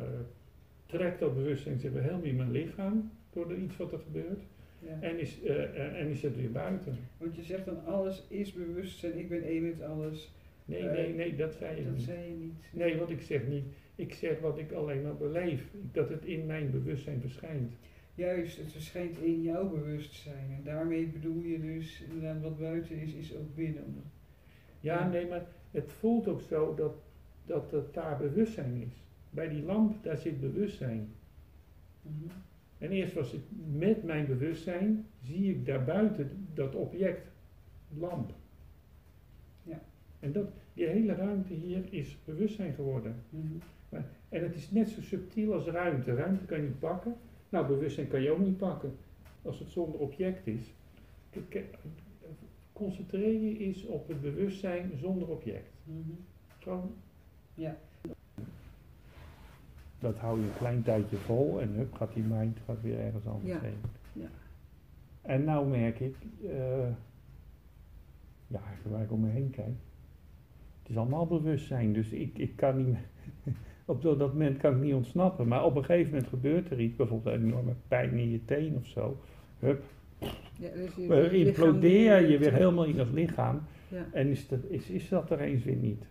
trekt 0.87 1.21
dat 1.21 1.35
bewustzijn 1.35 1.79
zich 1.79 1.93
weer 1.93 2.03
helemaal 2.03 2.23
in 2.25 2.37
mijn 2.37 2.51
lichaam 2.51 3.11
door 3.33 3.51
er 3.51 3.59
iets 3.59 3.77
wat 3.77 3.93
er 3.93 3.99
gebeurt. 3.99 4.43
ja. 4.79 4.99
En 5.01 5.19
is, 5.19 5.43
eh, 5.43 6.01
en 6.01 6.09
is 6.09 6.23
het 6.23 6.37
weer 6.37 6.53
buiten. 6.53 6.97
Want 7.19 7.37
je 7.37 7.43
zegt 7.43 7.65
dan 7.65 7.85
alles 7.85 8.25
is 8.29 8.53
bewustzijn, 8.53 9.19
ik 9.19 9.29
ben 9.29 9.43
één 9.43 9.63
met 9.63 9.83
alles. 9.83 10.35
Nee, 10.65 10.83
nee, 10.83 11.15
nee, 11.15 11.37
dat 11.37 11.55
zei 11.55 11.77
je 11.77 11.85
Dat 11.85 11.93
niet. 11.93 12.03
zei 12.03 12.19
je 12.29 12.35
niet. 12.35 12.55
Nee, 12.73 12.97
want 12.97 13.11
ik 13.11 13.21
zeg 13.21 13.47
niet, 13.47 13.65
ik 13.95 14.13
zeg 14.15 14.41
wat 14.41 14.59
ik 14.59 14.73
alleen 14.73 15.03
maar 15.03 15.17
beleef. 15.17 15.63
Dat 15.93 16.09
het 16.09 16.25
in 16.25 16.47
mijn 16.47 16.71
bewustzijn 16.71 17.21
verschijnt. 17.21 17.73
Juist, 18.15 18.57
het 18.57 18.73
verschijnt 18.73 19.19
in 19.19 19.43
jouw 19.43 19.69
bewustzijn. 19.69 20.51
En 20.57 20.61
daarmee 20.65 21.07
bedoel 21.07 21.43
je 21.43 21.61
dus, 21.61 22.03
inderdaad, 22.09 22.43
wat 22.43 22.59
buiten 22.59 22.97
is, 22.97 23.13
is 23.15 23.37
ook 23.37 23.55
binnen. 23.55 24.03
Ja. 24.81 25.09
nee, 25.09 25.27
maar 25.27 25.47
het 25.71 25.93
voelt 25.93 26.29
ook 26.29 26.41
zo 26.41 26.75
dat, 26.75 26.95
dat 27.47 27.71
het 27.71 27.95
daar 27.95 28.17
bewustzijn 28.17 28.83
is. 28.83 29.03
Bij 29.31 29.49
die 29.49 29.63
lamp, 29.63 30.03
daar 30.03 30.17
zit 30.17 30.41
bewustzijn. 30.41 31.09
Mhm. 32.03 32.13
En 32.79 32.91
eerst 32.91 33.15
was 33.15 33.33
het 33.33 33.43
met 33.73 34.05
mijn 34.05 34.27
bewustzijn, 34.27 35.07
zie 35.23 35.51
ik 35.51 35.67
daarbuiten 35.67 36.47
dat 36.55 36.75
object, 36.75 37.27
lamp. 37.99 38.33
Ja. 39.63 39.83
En 40.21 40.33
dat, 40.33 40.49
die 40.73 40.87
hele 40.87 41.15
ruimte 41.15 41.55
hier 41.55 41.83
is 41.91 42.19
bewustzijn 42.25 42.75
geworden. 42.75 43.17
Mhm. 43.31 43.57
En 44.29 44.43
het 44.43 44.55
is 44.55 44.71
net 44.71 44.89
zo 44.89 45.01
subtiel 45.01 45.53
als 45.53 45.65
ruimte. 45.65 46.15
Ruimte 46.15 46.45
kan 46.45 46.61
je 46.61 46.67
niet 46.67 46.79
pakken. 46.79 47.17
Nou, 47.49 47.67
bewustzijn 47.67 48.09
kan 48.09 48.23
je 48.23 48.31
ook 48.31 48.39
niet 48.39 48.57
pakken. 48.57 48.97
Als 49.43 49.59
het 49.59 49.71
zonder 49.71 50.01
object 50.01 50.47
is. 50.47 50.73
Concentreer 52.73 53.41
je 53.41 53.59
eens 53.59 53.85
op 53.85 54.09
het 54.09 54.21
bewustzijn 54.21 54.91
zonder 54.97 55.29
object. 55.29 55.71
Mhm. 55.85 55.99
Gewoon. 56.59 56.95
Ja. 57.55 57.77
Dat 59.99 60.19
hou 60.19 60.41
je 60.41 60.47
een 60.47 60.57
klein 60.59 60.83
tijdje 60.83 61.17
vol 61.17 61.61
en 61.61 61.69
hup, 61.73 61.95
gaat 61.95 62.15
die 62.15 62.23
mind 62.23 62.59
gaat 62.67 62.83
weer 62.83 62.99
ergens 62.99 63.27
anders 63.27 63.53
Ja. 63.53 63.61
heen. 63.61 63.79
Ja. 64.13 64.29
En 65.23 65.45
nou 65.45 65.67
merk 65.69 66.01
ik, 66.01 66.15
eh, 66.43 66.89
ja, 68.47 68.61
waar 68.83 69.03
ik 69.03 69.13
om 69.13 69.21
me 69.21 69.29
heen 69.29 69.51
kijk, 69.51 69.75
het 70.83 70.91
is 70.91 70.97
allemaal 70.97 71.27
bewustzijn, 71.27 71.93
dus 71.93 72.11
ik, 72.11 72.39
ik 72.39 72.57
kan 72.57 72.85
niet, 72.87 72.97
op 73.85 74.03
dat 74.03 74.19
dat 74.19 74.33
moment 74.33 74.59
kan 74.59 74.75
ik 74.75 74.81
niet 74.81 74.95
ontsnappen. 74.95 75.49
Maar 75.49 75.65
op 75.65 75.77
een 75.77 75.85
gegeven 75.85 76.13
moment 76.13 76.29
gebeurt 76.29 76.71
er 76.71 76.81
iets, 76.81 76.97
bijvoorbeeld 76.97 77.37
een 77.37 77.45
enorme 77.45 77.75
pijn 77.89 78.13
in 78.19 78.31
je 78.31 78.45
teen 78.45 78.77
of 78.77 78.87
zo. 78.87 79.17
Hup, 79.59 79.83
Ja, 80.59 80.71
dus 80.75 80.95
je, 80.95 81.03
je 81.03 81.45
implodeer 81.47 82.31
je 82.31 82.39
weer 82.39 82.53
helemaal 82.53 82.85
in 82.85 82.97
dat 82.97 83.13
lichaam. 83.13 83.61
Ja. 83.89 84.07
En 84.13 84.29
is 84.29 84.49
dat, 84.49 84.59
is, 84.69 84.89
is 84.91 85.09
dat 85.09 85.31
er 85.31 85.41
eens 85.41 85.65
weer 85.65 85.77
niet. 85.77 86.05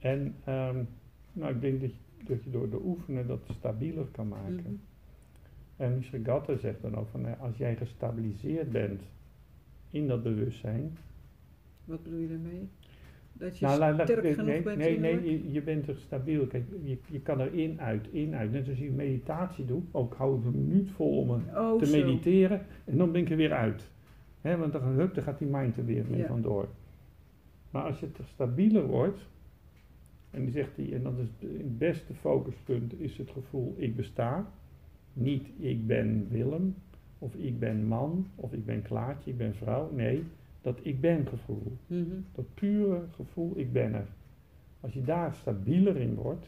En 0.00 0.34
ehm, 0.44 0.76
nou, 1.32 1.54
ik 1.54 1.60
denk 1.60 1.80
dat 1.80 1.90
je, 1.90 2.24
dat 2.26 2.44
je 2.44 2.50
door 2.50 2.68
te 2.68 2.80
oefenen 2.84 3.26
dat 3.26 3.40
stabieler 3.50 4.06
kan 4.12 4.28
maken. 4.28 4.54
Mhm. 4.54 4.74
En 5.76 5.94
Nisargata 5.96 6.56
zegt 6.56 6.82
dan 6.82 6.96
ook 6.96 7.08
van, 7.10 7.20
nou, 7.20 7.36
als 7.38 7.56
jij 7.56 7.76
gestabiliseerd 7.76 8.70
bent 8.70 9.02
in 9.90 10.06
dat 10.08 10.22
bewustzijn, 10.22 10.96
Wat 11.84 12.02
bedoel 12.02 12.18
je 12.18 12.28
daarmee? 12.28 12.68
Dat 13.32 13.58
je 13.58 13.66
Nou, 13.66 13.94
sterk 13.94 14.22
nee, 14.22 14.32
genoeg 14.34 14.46
nee, 14.50 14.62
bent 14.62 14.76
nee, 14.78 14.98
nee, 14.98 15.30
je, 15.30 15.52
je 15.52 15.62
bent 15.62 15.88
er 15.88 15.96
stabiel. 15.96 16.46
Kijk, 16.46 16.64
je, 16.84 16.98
je 17.06 17.20
kan 17.20 17.40
er 17.40 17.54
in, 17.54 17.80
uit, 17.80 18.08
in, 18.10 18.34
uit. 18.34 18.52
Net 18.52 18.68
als 18.68 18.78
je 18.78 18.90
meditatie 18.90 19.64
doet. 19.64 19.84
Ook 19.90 20.14
hou 20.14 20.38
ik 20.38 20.44
een 20.44 20.66
minuut 20.66 20.90
vol 20.90 21.18
om 21.18 21.30
Oh, 21.30 21.78
te 21.78 21.86
zo. 21.86 21.96
mediteren 21.96 22.66
en 22.84 22.96
dan 22.96 23.12
ben 23.12 23.20
ik 23.20 23.30
er 23.30 23.36
weer 23.36 23.52
uit. 23.52 23.90
Hè, 24.40 24.56
want 24.56 24.72
dan, 24.72 24.82
hup, 24.82 25.14
dan 25.14 25.24
gaat 25.24 25.38
die 25.38 25.48
mind 25.48 25.76
er 25.76 25.84
weer 25.84 26.04
mee 26.10 26.20
Ja. 26.20 26.26
vandoor. 26.26 26.68
Maar 27.70 27.82
als 27.82 28.00
je 28.00 28.06
het 28.06 28.26
stabieler 28.28 28.86
wordt, 28.86 29.28
en 30.30 30.44
die 30.44 30.52
zegt 30.52 30.76
die, 30.76 30.94
en 30.94 31.02
dat 31.02 31.18
is 31.18 31.28
het 31.48 31.78
beste 31.78 32.14
focuspunt, 32.14 33.00
is 33.00 33.18
het 33.18 33.30
gevoel 33.30 33.74
ik 33.76 33.96
besta. 33.96 34.50
Niet 35.12 35.48
ik 35.58 35.86
ben 35.86 36.26
Willem, 36.30 36.74
of 37.18 37.34
ik 37.34 37.58
ben 37.58 37.84
man, 37.84 38.26
of 38.34 38.52
ik 38.52 38.64
ben 38.64 38.82
Klaartje, 38.82 39.30
ik 39.30 39.36
ben 39.36 39.54
vrouw. 39.54 39.90
Nee, 39.92 40.24
dat 40.62 40.78
ik 40.82 41.00
ben 41.00 41.26
gevoel. 41.26 41.76
Mhm. 41.86 42.04
Dat 42.34 42.54
pure 42.54 43.02
gevoel 43.14 43.52
ik 43.58 43.72
ben 43.72 43.94
er. 43.94 44.06
Als 44.80 44.92
je 44.92 45.02
daar 45.02 45.34
stabieler 45.34 45.96
in 45.96 46.14
wordt, 46.14 46.46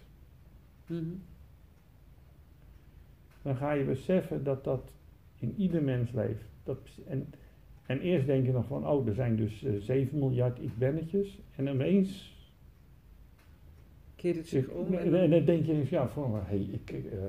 Mhm. 0.87 1.05
dan 3.43 3.57
ga 3.57 3.73
je 3.73 3.85
beseffen 3.85 4.45
dat 4.45 4.65
dat 4.65 4.93
in 5.39 5.55
ieder 5.57 5.83
mens 5.83 6.11
leeft. 6.12 6.45
Dat, 6.65 6.79
en, 7.07 7.33
en 7.87 8.01
eerst 8.01 8.27
denk 8.27 8.47
je 8.47 8.53
nog 8.53 8.67
van, 8.67 8.87
oh, 8.89 9.07
er 9.07 9.15
zijn 9.15 9.37
dus 9.37 9.65
eh, 9.65 9.73
7 9.79 10.19
miljard 10.19 10.59
ik-bennetjes. 10.62 11.41
En 11.57 11.67
ineens, 11.67 12.37
Keert 14.23 14.37
het 14.37 14.49
zich 14.49 14.69
om 14.69 14.95
en, 14.95 15.31
dan 15.31 15.45
denk 15.45 15.67
je 15.67 15.73
eens, 15.73 15.88
ja, 15.88 16.09
van, 16.09 16.35
hé, 16.35 16.41
hey, 16.41 16.59
ik, 16.61 16.91
eh, 16.91 17.25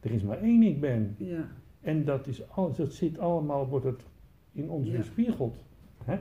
er 0.00 0.10
is 0.10 0.22
maar 0.22 0.38
één 0.38 0.62
ik 0.62 0.80
ben. 0.80 1.14
ja. 1.18 1.48
En 1.80 2.04
dat, 2.04 2.26
is 2.26 2.48
alles, 2.50 2.76
dat 2.76 2.92
zit 2.92 3.18
allemaal, 3.18 3.68
wordt 3.68 3.84
het 3.84 4.02
in 4.52 4.70
ons 4.70 4.86
Ja. 4.86 4.92
weerspiegeld. 4.92 5.56
Hè? 6.04 6.18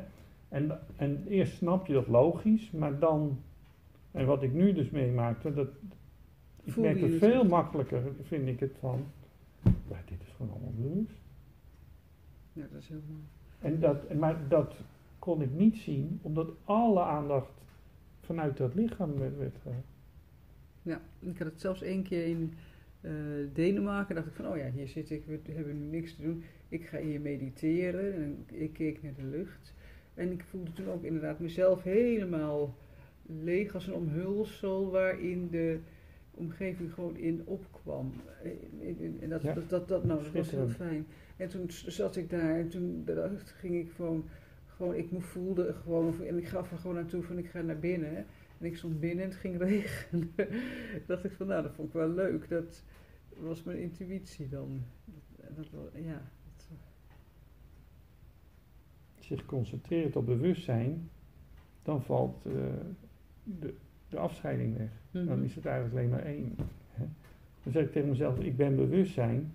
En, 0.50 0.80
en 0.96 1.26
eerst 1.28 1.58
snap 1.58 1.88
je 1.88 1.94
dat 1.94 2.08
logisch, 2.08 2.72
maar 2.72 3.00
dan, 3.00 3.40
en 4.12 4.26
wat 4.26 4.44
ik 4.44 4.54
nu 4.54 4.74
dus 4.74 4.90
meemaakte, 4.90 5.54
dat, 5.54 5.68
ik 6.64 6.76
merk 6.76 7.02
het 7.02 7.16
veel 7.16 7.44
makkelijker, 7.44 8.02
vind 8.22 8.48
ik 8.48 8.60
het 8.60 8.76
van, 8.80 9.04
ja, 9.64 10.02
dit 10.06 10.22
is 10.22 10.34
gewoon 10.36 10.52
allemaal 10.52 10.74
bewust. 10.78 11.20
ja, 12.54 12.66
dat 12.72 12.82
is 12.82 12.88
heel 12.88 13.02
mooi. 13.10 13.24
En 13.60 13.80
dat, 13.80 14.14
maar 14.14 14.48
dat 14.48 14.76
kon 15.20 15.42
ik 15.42 15.52
niet 15.54 15.78
zien, 15.78 16.20
omdat 16.22 16.50
alle 16.64 17.02
aandacht 17.02 17.52
vanuit 18.20 18.58
dat 18.58 18.76
lichaam 18.76 19.18
werd. 19.18 19.38
werd 19.38 19.56
eh, 19.66 19.72
Ja, 20.82 21.02
ik 21.20 21.38
had 21.38 21.48
het 21.48 21.62
zelfs 21.62 21.82
één 21.82 22.04
keer 22.04 22.26
in 22.26 22.54
eh, 23.02 23.12
Denemarken. 23.54 24.16
dacht 24.16 24.28
ik 24.28 24.34
van, 24.34 24.48
oh 24.48 24.58
ja, 24.58 24.70
hier 24.72 24.88
zit 24.88 25.10
ik, 25.10 25.24
we 25.26 25.40
hebben 25.52 25.80
nu 25.90 25.98
niks 25.98 26.16
te 26.16 26.22
doen. 26.22 26.44
Ik 26.70 26.86
ga 26.86 26.98
hier 27.00 27.22
mediteren. 27.22 28.14
En 28.14 28.46
ik 28.48 28.74
keek 28.74 29.04
naar 29.04 29.14
de 29.16 29.24
lucht. 29.26 29.74
En 30.14 30.32
ik 30.32 30.44
voelde 30.44 30.74
toen 30.74 30.90
ook 30.90 31.04
inderdaad 31.04 31.40
mezelf 31.40 31.84
helemaal 31.84 32.76
leeg 33.26 33.74
als 33.74 33.88
een 33.88 33.94
omhulsel 33.94 34.92
waarin 34.92 35.48
de 35.52 35.80
omgeving 36.32 36.94
gewoon 36.94 37.18
in 37.18 37.42
opkwam. 37.46 38.12
En- 38.44 39.18
en- 39.22 39.30
dat, 39.30 39.42
Ja, 39.42 39.54
dat, 39.54 39.70
dat, 39.70 39.88
dat, 39.88 40.04
nou, 40.06 40.24
dat 40.24 40.32
was 40.32 40.52
heel 40.52 40.68
fijn. 40.70 41.06
En 41.38 41.50
toen 41.50 41.66
zat 41.70 42.16
ik 42.16 42.30
daar 42.30 42.56
en 42.60 42.70
toen 42.70 43.04
ging 43.46 43.76
ik 43.76 43.92
gewoon, 43.96 44.26
gewoon 44.68 44.96
ik 44.96 45.12
mo- 45.12 45.20
voelde 45.20 45.74
gewoon, 45.74 46.24
en 46.26 46.38
ik 46.38 46.48
gaf 46.48 46.72
er 46.72 46.78
gewoon 46.78 46.96
naartoe 46.96 47.24
van 47.24 47.38
ik 47.38 47.46
ga 47.48 47.62
naar 47.62 47.80
binnen. 47.80 48.26
En 48.60 48.66
ik 48.66 48.78
stond 48.78 49.00
binnen 49.00 49.24
en 49.24 49.30
het 49.30 49.40
ging 49.40 49.58
regenen. 49.68 50.34
dacht 51.06 51.24
ik 51.24 51.32
van 51.32 51.48
nou, 51.48 51.64
dat 51.64 51.74
vond 51.74 51.88
ik 51.88 51.94
wel 51.94 52.10
leuk. 52.10 52.50
Dat 52.50 52.84
was 53.38 53.64
mijn 53.64 53.80
intuïtie 53.80 54.50
dan. 54.50 54.84
Dat, 55.56 55.68
dat, 55.72 55.92
ja, 56.04 56.22
dat, 56.56 56.68
zich 59.20 59.46
concentreert 59.46 60.16
op 60.16 60.26
bewustzijn, 60.26 61.10
dan 61.84 62.02
valt 62.02 62.46
eh, 62.46 62.54
de, 63.44 63.74
de 64.10 64.18
afscheiding 64.18 64.78
weg. 64.78 64.90
Dan 65.12 65.24
Mhm. 65.24 65.44
is 65.44 65.56
het 65.56 65.66
eigenlijk 65.66 65.96
alleen 65.98 66.10
maar 66.10 66.26
één. 66.26 66.56
Hè? 66.94 67.06
Dan 67.64 67.74
zeg 67.74 67.84
ik 67.84 67.92
tegen 67.92 68.10
mezelf, 68.10 68.40
ik 68.40 68.58
ben 68.58 68.76
bewustzijn. 68.76 69.54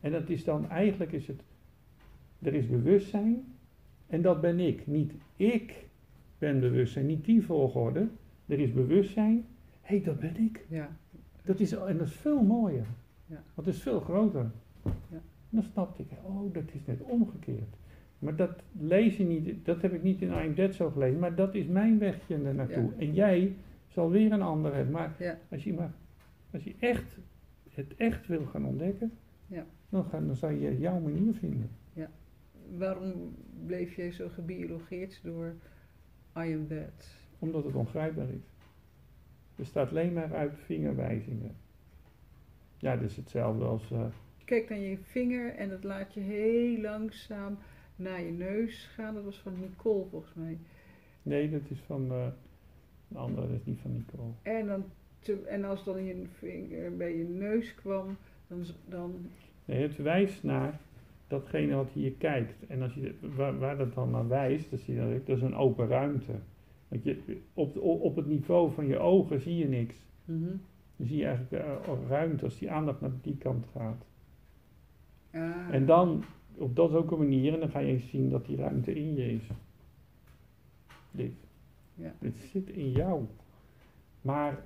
En 0.00 0.12
dat 0.12 0.28
is 0.28 0.44
dan, 0.44 0.68
eigenlijk 0.70 1.12
is 1.12 1.26
het, 1.26 1.42
er 2.38 2.54
is 2.54 2.66
bewustzijn 2.66 3.54
en 4.06 4.22
dat 4.22 4.40
ben 4.40 4.60
ik. 4.60 4.86
Niet 4.86 5.12
ik 5.36 5.83
ben 6.44 6.60
bewustzijn, 6.60 7.06
niet 7.06 7.24
die 7.24 7.42
volgorde. 7.44 8.08
Er 8.46 8.58
is 8.60 8.72
bewustzijn, 8.72 9.44
hé, 9.80 9.94
hey, 9.96 10.04
dat 10.04 10.18
ben 10.20 10.36
ik. 10.36 10.64
ja, 10.68 10.96
Dat 11.44 11.60
is, 11.60 11.72
en 11.72 11.98
dat 11.98 12.06
is 12.06 12.12
veel 12.14 12.42
mooier. 12.42 12.86
Ja. 13.26 13.42
Want 13.54 13.66
het 13.66 13.76
is 13.76 13.82
veel 13.82 14.00
groter. 14.00 14.50
Ja. 14.84 14.90
En 15.50 15.60
dan 15.60 15.62
snapte 15.62 16.02
ik, 16.02 16.08
oh, 16.22 16.52
dat 16.54 16.62
is 16.72 16.84
net 16.86 17.02
omgekeerd. 17.02 17.76
Maar 18.18 18.36
dat 18.36 18.62
lees 18.80 19.16
je 19.16 19.24
niet, 19.24 19.64
dat 19.64 19.82
heb 19.82 19.92
ik 19.92 20.02
niet 20.02 20.22
in 20.22 20.28
I 20.28 20.32
Am 20.32 20.54
Dead 20.54 20.74
zo 20.74 20.90
gelezen, 20.90 21.18
maar 21.18 21.34
dat 21.34 21.54
is 21.54 21.66
mijn 21.66 21.98
wegje 21.98 22.34
er 22.34 22.54
naartoe. 22.54 22.84
Ja. 22.84 22.98
En 22.98 23.14
jij 23.14 23.54
zal 23.88 24.10
weer 24.10 24.32
een 24.32 24.42
ander 24.42 24.74
hebben. 24.74 24.92
Maar 24.92 25.14
ja, 25.18 25.38
als 25.50 25.64
je, 25.64 25.72
maar, 25.74 25.92
als 26.52 26.64
je 26.64 26.74
echt, 26.78 27.16
het 27.70 27.94
echt 27.96 28.26
wil 28.26 28.44
gaan 28.46 28.66
ontdekken, 28.66 29.12
Ja. 29.46 29.66
dan, 29.88 30.04
ga, 30.04 30.20
dan 30.20 30.36
zal 30.36 30.50
je 30.50 30.78
jouw 30.78 31.00
manier 31.00 31.34
vinden. 31.34 31.70
waarom 32.78 33.12
bleef 33.66 33.94
jij 33.94 34.12
zo 34.12 34.28
gebiologeerd 34.28 35.20
door 35.22 35.54
I 36.36 36.52
am 36.54 36.66
that? 36.68 37.08
Omdat 37.38 37.64
het 37.64 37.74
ongrijpbaar 37.74 38.28
is. 38.28 38.42
Er 39.56 39.66
staat 39.66 39.90
alleen 39.90 40.12
maar 40.12 40.34
uit 40.34 40.52
vingerwijzingen. 40.64 41.56
Ja, 42.78 42.96
dat 42.96 43.10
is 43.10 43.16
hetzelfde 43.16 43.64
als... 43.64 43.90
eh, 43.90 44.06
Je 44.38 44.44
kijkt 44.44 44.68
naar 44.68 44.78
je 44.78 44.98
vinger 45.02 45.54
en 45.54 45.68
dat 45.68 45.84
laat 45.84 46.14
je 46.14 46.20
heel 46.20 46.80
langzaam 46.80 47.58
naar 47.96 48.20
je 48.22 48.30
neus 48.32 48.86
gaan. 48.94 49.14
Dat 49.14 49.24
was 49.24 49.38
van 49.38 49.60
Nicole 49.60 50.04
volgens 50.10 50.34
mij. 50.34 50.58
nee, 51.22 51.50
dat 51.50 51.60
is 51.68 51.78
van... 51.86 52.10
eh 52.10 52.26
een 53.10 53.16
andere, 53.16 53.46
dat 53.48 53.56
is 53.58 53.64
niet 53.64 53.80
van 53.80 53.92
Nicole. 53.92 54.30
En, 54.42 54.66
dan 54.66 54.84
te- 55.18 55.42
en 55.48 55.64
als 55.64 55.84
dan 55.84 56.04
je 56.04 56.24
vinger 56.38 56.96
bij 56.96 57.16
je 57.16 57.24
neus 57.24 57.74
kwam, 57.74 58.16
dan, 58.46 58.64
dan 58.88 59.30
Nee, 59.64 59.82
het 59.82 59.96
wijst 59.96 60.42
naar 60.42 60.80
datgene 61.28 61.74
wat 61.74 61.90
hier 61.92 62.12
kijkt. 62.12 62.66
En 62.68 62.82
als 62.82 62.94
je, 62.94 63.14
waar, 63.36 63.58
waar 63.58 63.76
dat 63.76 63.94
dan 63.94 64.10
naar 64.10 64.28
wijst, 64.28 64.70
dat, 64.70 64.80
zie 64.80 64.94
je, 64.94 65.00
dan- 65.00 65.20
dat 65.24 65.36
is 65.36 65.42
een 65.42 65.54
open 65.56 65.86
ruimte. 65.88 66.32
Want 66.88 67.04
je, 67.04 67.40
op, 67.54 67.76
op 67.80 68.16
het 68.16 68.26
niveau 68.26 68.72
van 68.72 68.86
je 68.86 68.98
ogen 68.98 69.40
zie 69.40 69.56
je 69.56 69.68
niks. 69.68 69.94
Mhm. 70.24 70.50
Dan 70.96 71.06
zie 71.06 71.16
je 71.16 71.24
eigenlijk 71.26 71.64
eh, 71.64 71.92
ruimte 72.08 72.44
als 72.44 72.58
die 72.58 72.70
aandacht 72.70 73.00
naar 73.00 73.10
die 73.22 73.36
kant 73.36 73.66
gaat. 73.72 74.04
Ah, 75.32 75.68
En 75.70 75.86
dan, 75.86 76.24
op 76.56 76.76
dat 76.76 76.90
is 76.90 76.96
ook 76.96 77.10
een 77.10 77.18
manier, 77.18 77.52
en 77.54 77.60
dan 77.60 77.68
ga 77.70 77.78
je 77.78 77.86
eens 77.92 78.08
zien 78.08 78.30
dat 78.30 78.46
die 78.46 78.56
ruimte 78.56 78.94
in 78.94 79.14
je 79.14 79.32
is. 79.32 79.48
Dit. 81.10 81.32
Ja. 81.94 82.14
Dit 82.18 82.36
zit 82.36 82.68
in 82.68 82.90
jou. 82.90 83.24
Maar 84.20 84.58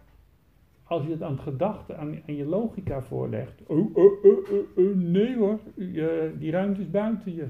als 0.88 1.04
je 1.04 1.10
het 1.10 1.22
aan 1.22 1.32
het 1.32 1.40
gedachte, 1.40 1.94
aan, 1.96 2.18
aan 2.26 2.34
je 2.36 2.44
logica 2.44 3.02
voorlegt. 3.02 3.62
Oh, 3.66 3.96
oh, 3.96 4.24
oh, 4.24 4.50
oh, 4.50 4.76
oh, 4.76 4.96
nee 4.96 5.36
hoor, 5.36 5.58
je- 5.74 6.32
die 6.38 6.50
ruimte 6.50 6.80
is 6.80 6.90
buiten 6.90 7.34
je. 7.34 7.46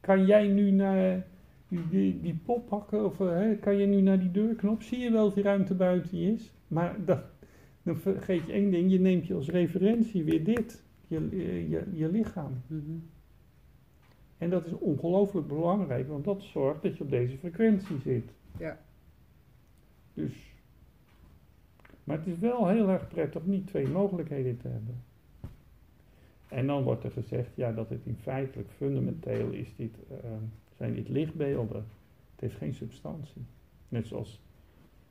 Kan 0.00 0.26
jij 0.26 0.48
nu 0.48 0.70
naar 0.70 1.26
die, 1.68 1.88
die, 1.90 2.20
die 2.20 2.40
pop 2.44 2.66
pakken? 2.68 3.04
Of 3.04 3.20
eh, 3.20 3.26
hè, 3.28 3.54
kan 3.56 3.76
je 3.76 3.86
nu 3.86 4.00
naar 4.00 4.18
die 4.18 4.30
deurknop? 4.30 4.82
Zie 4.82 4.98
je 4.98 5.10
wel 5.10 5.24
dat 5.24 5.34
die 5.34 5.44
ruimte 5.44 5.74
buiten 5.74 6.18
je 6.18 6.32
is? 6.32 6.52
Maar 6.68 6.96
dat, 7.04 7.20
dan 7.82 7.96
vergeet 7.96 8.46
je 8.46 8.52
één 8.52 8.70
ding, 8.70 8.90
je 8.92 9.00
neemt 9.00 9.26
je 9.26 9.34
als 9.34 9.48
referentie 9.48 10.24
weer 10.24 10.44
dit. 10.44 10.84
Je, 11.08 11.28
je, 11.68 11.84
je 11.92 12.08
lichaam. 12.08 12.62
mhm. 12.66 12.98
En 14.38 14.50
dat 14.50 14.66
is 14.66 14.72
ongelooflijk 14.72 15.46
belangrijk, 15.46 16.08
want 16.08 16.24
dat 16.24 16.42
zorgt 16.42 16.82
dat 16.82 16.96
je 16.96 17.04
op 17.04 17.10
deze 17.10 17.36
frequentie 17.38 17.98
zit. 17.98 18.32
Ja. 18.58 18.78
Dus. 20.14 20.49
Maar 22.10 22.18
het 22.18 22.28
is 22.28 22.38
wel 22.38 22.68
heel 22.68 22.88
erg 22.88 23.08
prettig 23.08 23.46
niet 23.46 23.66
twee 23.66 23.88
mogelijkheden 23.88 24.56
te 24.56 24.68
hebben. 24.68 25.02
En 26.48 26.66
dan 26.66 26.82
wordt 26.82 27.04
er 27.04 27.10
gezegd, 27.10 27.50
ja, 27.54 27.72
dat 27.72 27.88
het 27.88 28.00
in 28.04 28.16
feitelijk 28.22 28.68
fundamenteel 28.76 29.50
is 29.50 29.76
dit, 29.76 29.94
eh, 30.10 30.30
zijn 30.76 30.94
dit 30.94 31.08
lichtbeelden. 31.08 31.84
Het 32.32 32.40
heeft 32.40 32.56
geen 32.56 32.74
substantie. 32.74 33.42
Net 33.88 34.06
zoals 34.06 34.40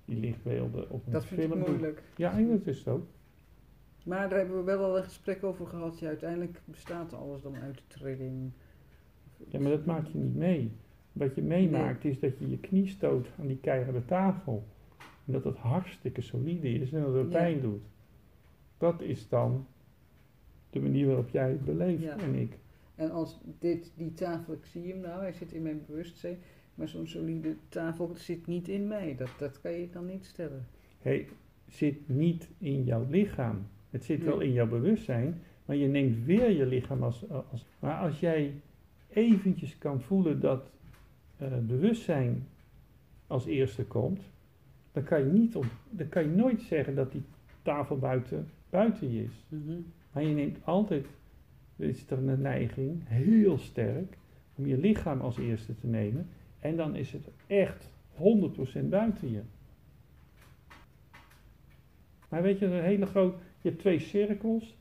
die 0.06 0.20
lichtbeelden 0.20 0.90
op 0.90 1.06
een 1.06 1.12
Dat 1.12 1.26
vind 1.26 1.42
ik 1.42 1.48
film. 1.48 1.60
moeilijk. 1.60 2.04
Ja, 2.16 2.32
en 2.38 2.50
dat 2.50 2.68
is 2.68 2.78
het 2.78 2.88
ook. 2.88 3.06
Maar 4.04 4.30
daar 4.30 4.38
hebben 4.40 4.58
we 4.58 4.64
wel 4.64 4.84
al 4.84 4.98
een 4.98 5.04
gesprek 5.04 5.44
over 5.44 5.68
gehad. 5.68 6.00
Ja, 6.00 6.08
uiteindelijk 6.08 6.62
bestaat 6.66 7.14
alles 7.14 7.42
dan 7.42 7.56
uit 7.56 7.82
trilling. 7.88 8.52
Ja, 9.48 9.60
maar 9.60 9.72
dat 9.72 9.86
maak 9.86 10.08
je 10.08 10.18
niet 10.18 10.36
mee. 10.36 10.72
Wat 11.12 11.36
je 11.36 11.42
meemaakt 11.42 12.06
is 12.06 12.20
dat 12.20 12.38
je 12.40 12.50
je 12.50 12.58
knie 12.60 12.88
stoot 12.88 13.28
aan 13.40 13.48
die 13.48 13.60
keiharde 13.62 14.06
tafel. 14.06 14.64
En 15.30 15.36
dat 15.36 15.44
het 15.44 15.58
hartstikke 15.58 16.22
solide 16.22 16.70
is 16.70 16.92
en 16.92 17.02
dat 17.02 17.14
het 17.14 17.32
Ja. 17.32 17.38
pijn 17.38 17.62
doet. 17.62 17.82
Dat 18.78 19.02
is 19.02 19.28
dan 19.28 19.66
de 20.70 20.80
manier 20.80 21.06
waarop 21.08 21.30
jij 21.30 21.50
het 21.50 21.66
beleeft 21.66 22.02
Ja. 22.04 22.18
en 22.18 22.36
ik. 22.36 22.58
En 22.96 23.12
als 23.12 23.40
dit, 23.60 23.92
die 23.96 24.14
tafel, 24.14 24.54
ik 24.54 24.66
zie 24.66 24.88
hem 24.92 25.00
nou, 25.00 25.22
hij 25.22 25.34
zit 25.34 25.52
in 25.52 25.62
mijn 25.62 25.82
bewustzijn. 25.88 26.38
Maar 26.76 26.88
zo'n 26.88 27.08
solide 27.08 27.56
tafel 27.70 28.12
zit 28.16 28.48
niet 28.48 28.68
in 28.68 28.88
mij. 28.88 29.16
Dat, 29.16 29.30
dat 29.38 29.62
kan 29.62 29.72
je 29.72 29.90
dan 29.90 30.06
niet 30.06 30.26
stellen. 30.26 30.66
Hey, 31.02 31.28
zit 31.68 32.10
niet 32.10 32.50
in 32.58 32.84
jouw 32.84 33.06
lichaam. 33.10 33.68
Het 33.90 34.04
zit 34.04 34.24
wel 34.24 34.40
in 34.40 34.52
jouw 34.52 34.68
bewustzijn, 34.68 35.42
maar 35.66 35.76
je 35.76 35.88
neemt 35.88 36.26
weer 36.26 36.50
je 36.50 36.66
lichaam 36.66 37.04
als, 37.04 37.30
als... 37.30 37.66
Maar 37.80 38.00
als 38.00 38.20
jij 38.20 38.54
eventjes 39.10 39.78
kan 39.78 40.02
voelen 40.02 40.40
dat 40.40 40.70
eh, 41.38 41.58
bewustzijn 41.58 42.48
als 43.28 43.46
eerste 43.46 43.86
komt, 43.86 44.22
dan 45.00 45.08
kan 45.08 45.20
je, 45.26 45.32
niet 45.32 45.56
op, 45.56 45.66
dan 45.90 46.10
kan 46.10 46.24
je 46.24 46.30
nooit 46.30 46.62
zeggen 46.62 46.96
dat 46.96 47.12
die 47.12 47.24
tafel 47.62 47.98
buiten, 47.98 48.50
buiten 48.70 49.12
je 49.14 49.24
is. 49.24 49.46
Mhm. 49.48 49.80
Maar 50.12 50.24
je 50.24 50.34
neemt 50.36 50.58
altijd, 50.64 51.06
is 51.76 52.10
er 52.10 52.18
een 52.28 52.42
neiging, 52.42 53.02
heel 53.06 53.58
sterk, 53.58 54.18
om 54.56 54.66
je 54.68 54.78
lichaam 54.78 55.22
als 55.22 55.38
eerste 55.38 55.76
te 55.76 55.88
nemen. 55.88 56.28
En 56.60 56.76
dan 56.76 56.96
is 56.96 57.12
het 57.12 57.28
echt 57.48 57.92
100% 58.16 58.90
buiten 58.90 59.32
je. 59.32 59.42
Maar 62.30 62.42
weet 62.42 62.60
je, 62.60 62.66
een 62.66 62.84
hele 62.84 63.06
groot, 63.06 63.36
je 63.62 63.70
hebt 63.70 63.80
twee 63.82 64.00
cirkels 64.00 64.78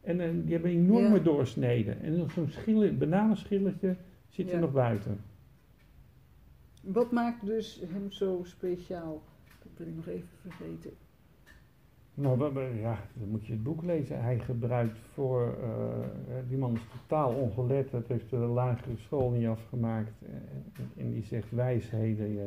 en 0.00 0.20
een, 0.20 0.44
die 0.44 0.52
hebben 0.52 0.70
enorme 0.70 1.16
Ja. 1.16 1.22
doorsnede. 1.22 1.90
En 1.90 2.30
zo'n 2.30 2.48
schille, 2.48 2.92
bananenschilletje 2.92 3.96
zit 4.28 4.52
er 4.52 4.60
nog 4.60 4.72
buiten. 4.72 5.20
Wat 6.80 7.12
maakt 7.12 7.46
dus 7.46 7.82
hem 7.92 8.10
zo 8.10 8.40
speciaal? 8.44 9.22
Dat 9.76 9.86
ben 9.86 9.88
ik 9.88 9.96
nog 9.96 10.06
even 10.06 10.28
vergeten. 10.40 10.90
Nou, 12.14 12.60
ja, 12.80 12.98
dan 13.14 13.28
moet 13.28 13.46
je 13.46 13.52
het 13.52 13.62
boek 13.62 13.82
lezen. 13.82 14.22
Hij 14.22 14.38
gebruikt 14.38 14.98
voor, 15.12 15.56
eh, 15.62 15.98
die 16.48 16.58
man 16.58 16.74
is 16.74 16.86
totaal 17.00 17.32
ongeletterd, 17.34 18.08
heeft 18.08 18.30
de 18.30 18.36
lagere 18.36 18.96
school 18.96 19.30
niet 19.30 19.46
afgemaakt. 19.46 20.12
En, 20.26 20.42
en 20.96 21.12
die 21.12 21.22
zegt 21.24 21.50
wijsheden, 21.50 22.32
ja, 22.34 22.44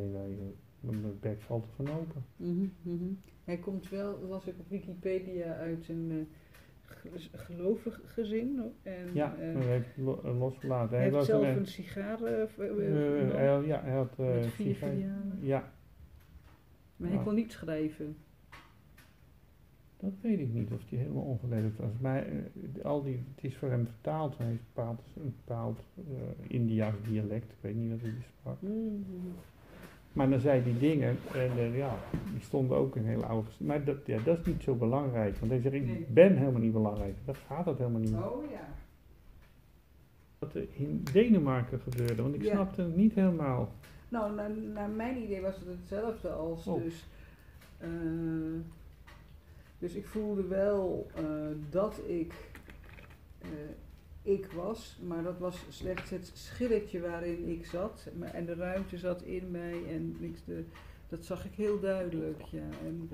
mijn 0.79 1.19
bek 1.19 1.41
valt 1.41 1.63
er 1.63 1.69
van 1.85 1.95
open. 1.95 2.25
Mhm, 2.35 2.65
mhm. 2.81 3.03
Hij 3.43 3.57
komt 3.57 3.89
wel, 3.89 4.19
las 4.27 4.45
ik 4.47 4.53
op 4.59 4.69
Wikipedia, 4.69 5.53
uit 5.55 5.89
een 5.89 6.07
eh, 6.11 6.35
ge- 6.95 7.37
gelovig 7.37 8.01
gezin. 8.05 8.61
En, 8.83 9.07
Ja, 9.13 9.35
eh, 9.35 9.53
hij 9.53 9.65
heeft 9.65 9.97
lo- 9.97 10.21
eh, 10.23 10.39
losgelaten. 10.39 10.89
hij 10.97 11.05
Hij 11.05 11.13
heeft 11.15 11.25
zelf 11.25 11.43
een, 11.43 11.57
een 11.57 11.65
eh, 11.65 13.21
eh, 13.45 13.55
eh, 13.57 13.67
ja, 13.67 13.81
hij 13.83 13.93
had 13.93 14.13
eh, 14.19 14.25
met 14.33 14.45
vier 14.45 14.73
sigaar-. 14.75 14.93
Ja, 15.39 15.71
Maar 16.97 17.09
hij 17.09 17.17
Ah. 17.17 17.23
kon 17.25 17.35
niet 17.35 17.51
schrijven. 17.51 18.15
dat 19.99 20.13
weet 20.21 20.39
ik 20.39 20.53
niet 20.53 20.71
of 20.71 20.89
hij 20.89 20.99
helemaal 20.99 21.23
ongeletterd 21.23 21.77
was. 21.77 21.91
Maar 22.01 22.25
eh, 22.25 22.85
al 22.85 23.03
die, 23.03 23.19
het 23.35 23.43
is 23.43 23.57
voor 23.57 23.69
hem 23.69 23.85
vertaald. 23.85 24.37
Hij 24.37 24.47
heeft 24.47 24.61
bepaald, 24.73 25.01
een 25.15 25.33
bepaald 25.45 25.79
Indiaas 26.47 26.93
dialect. 27.07 27.51
Ik 27.51 27.57
weet 27.61 27.75
niet 27.75 27.89
wat 27.91 28.01
hij 28.01 28.13
sprak. 28.39 28.61
Mhm. 28.61 28.73
Maar 30.13 30.29
dan 30.29 30.39
zei 30.39 30.63
die 30.63 30.77
dingen, 30.77 31.17
en 31.33 31.51
eh, 31.57 31.77
ja, 31.77 31.95
die 32.31 32.41
stonden 32.41 32.77
ook 32.77 32.95
in 32.95 33.03
heel 33.05 33.23
oude. 33.23 33.47
Maar 33.59 33.83
dat, 33.85 33.97
ja, 34.05 34.17
dat 34.23 34.39
is 34.39 34.45
niet 34.45 34.63
zo 34.63 34.75
belangrijk. 34.75 35.37
Want 35.37 35.51
hij 35.51 35.61
zegt, 35.61 35.73
ik 35.75 36.13
ben 36.13 36.37
helemaal 36.37 36.61
niet 36.61 36.73
belangrijk. 36.73 37.15
Dat 37.25 37.37
gaat 37.37 37.65
het 37.65 37.77
helemaal 37.77 37.99
niet. 38.01 38.13
Oh 38.13 38.51
ja. 38.51 38.67
Wat 40.39 40.53
er 40.55 40.67
in 40.73 41.03
Denemarken 41.13 41.79
gebeurde, 41.79 42.21
want 42.21 42.35
ik 42.35 42.41
Ja. 42.43 42.51
snapte 42.53 42.81
het 42.81 42.95
niet 42.95 43.13
helemaal. 43.13 43.69
Nou, 44.09 44.33
naar, 44.33 44.51
naar 44.51 44.89
mijn 44.89 45.17
idee 45.17 45.41
was 45.41 45.55
het 45.55 45.67
hetzelfde 45.67 46.29
als 46.29 46.67
Oh. 46.67 46.83
dus. 46.83 47.05
eh, 47.77 47.89
dus 49.79 49.93
ik 49.93 50.07
voelde 50.07 50.43
wel 50.43 51.07
eh, 51.15 51.23
dat 51.69 51.99
ik 52.07 52.33
eh, 53.39 53.49
ik 54.21 54.51
was, 54.51 54.99
maar 55.07 55.23
dat 55.23 55.37
was 55.37 55.65
slechts 55.69 56.09
het 56.09 56.31
schilletje 56.33 57.01
waarin 57.01 57.47
ik 57.47 57.65
zat. 57.65 58.07
Maar, 58.17 58.33
en 58.33 58.45
de 58.45 58.55
ruimte 58.55 58.97
zat 58.97 59.21
in 59.21 59.51
mij 59.51 59.85
en 59.89 60.15
niks 60.19 60.43
de, 60.45 60.63
dat 61.09 61.25
zag 61.25 61.45
ik 61.45 61.53
heel 61.53 61.79
duidelijk. 61.79 62.41
Ja. 62.41 62.69
En, 62.85 63.09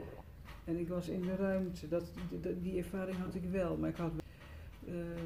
en 0.63 0.79
ik 0.79 0.88
was 0.88 1.07
in 1.07 1.21
de 1.21 1.35
ruimte. 1.35 1.88
Dat, 1.88 2.13
die, 2.29 2.62
die 2.62 2.77
ervaring 2.77 3.17
had 3.17 3.35
ik 3.35 3.43
wel, 3.51 3.77
maar 3.77 3.89
ik 3.89 3.95
had 3.95 4.12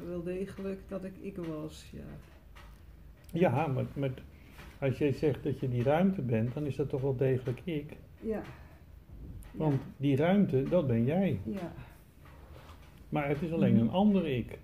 wel 0.06 0.22
degelijk 0.22 0.80
dat 0.88 1.04
ik 1.04 1.16
ik 1.20 1.36
was. 1.36 1.86
Ja. 1.92 2.04
Ja, 3.32 3.66
maar, 3.66 3.84
maar 3.94 4.10
als 4.80 4.98
jij 4.98 5.12
zegt 5.12 5.42
dat 5.42 5.60
je 5.60 5.68
die 5.68 5.82
ruimte 5.82 6.22
bent, 6.22 6.54
dan 6.54 6.66
is 6.66 6.76
dat 6.76 6.88
toch 6.88 7.00
wel 7.00 7.16
degelijk 7.16 7.60
ik. 7.64 7.96
Ja. 8.20 8.42
Want 9.52 9.80
die 9.96 10.16
ruimte, 10.16 10.62
dat 10.62 10.86
ben 10.86 11.04
jij. 11.04 11.40
ja. 11.44 11.72
Maar 13.08 13.28
het 13.28 13.42
is 13.42 13.52
alleen 13.52 13.74
Mhm. 13.74 13.82
een 13.82 13.90
ander 13.90 14.26
ik, 14.26 14.58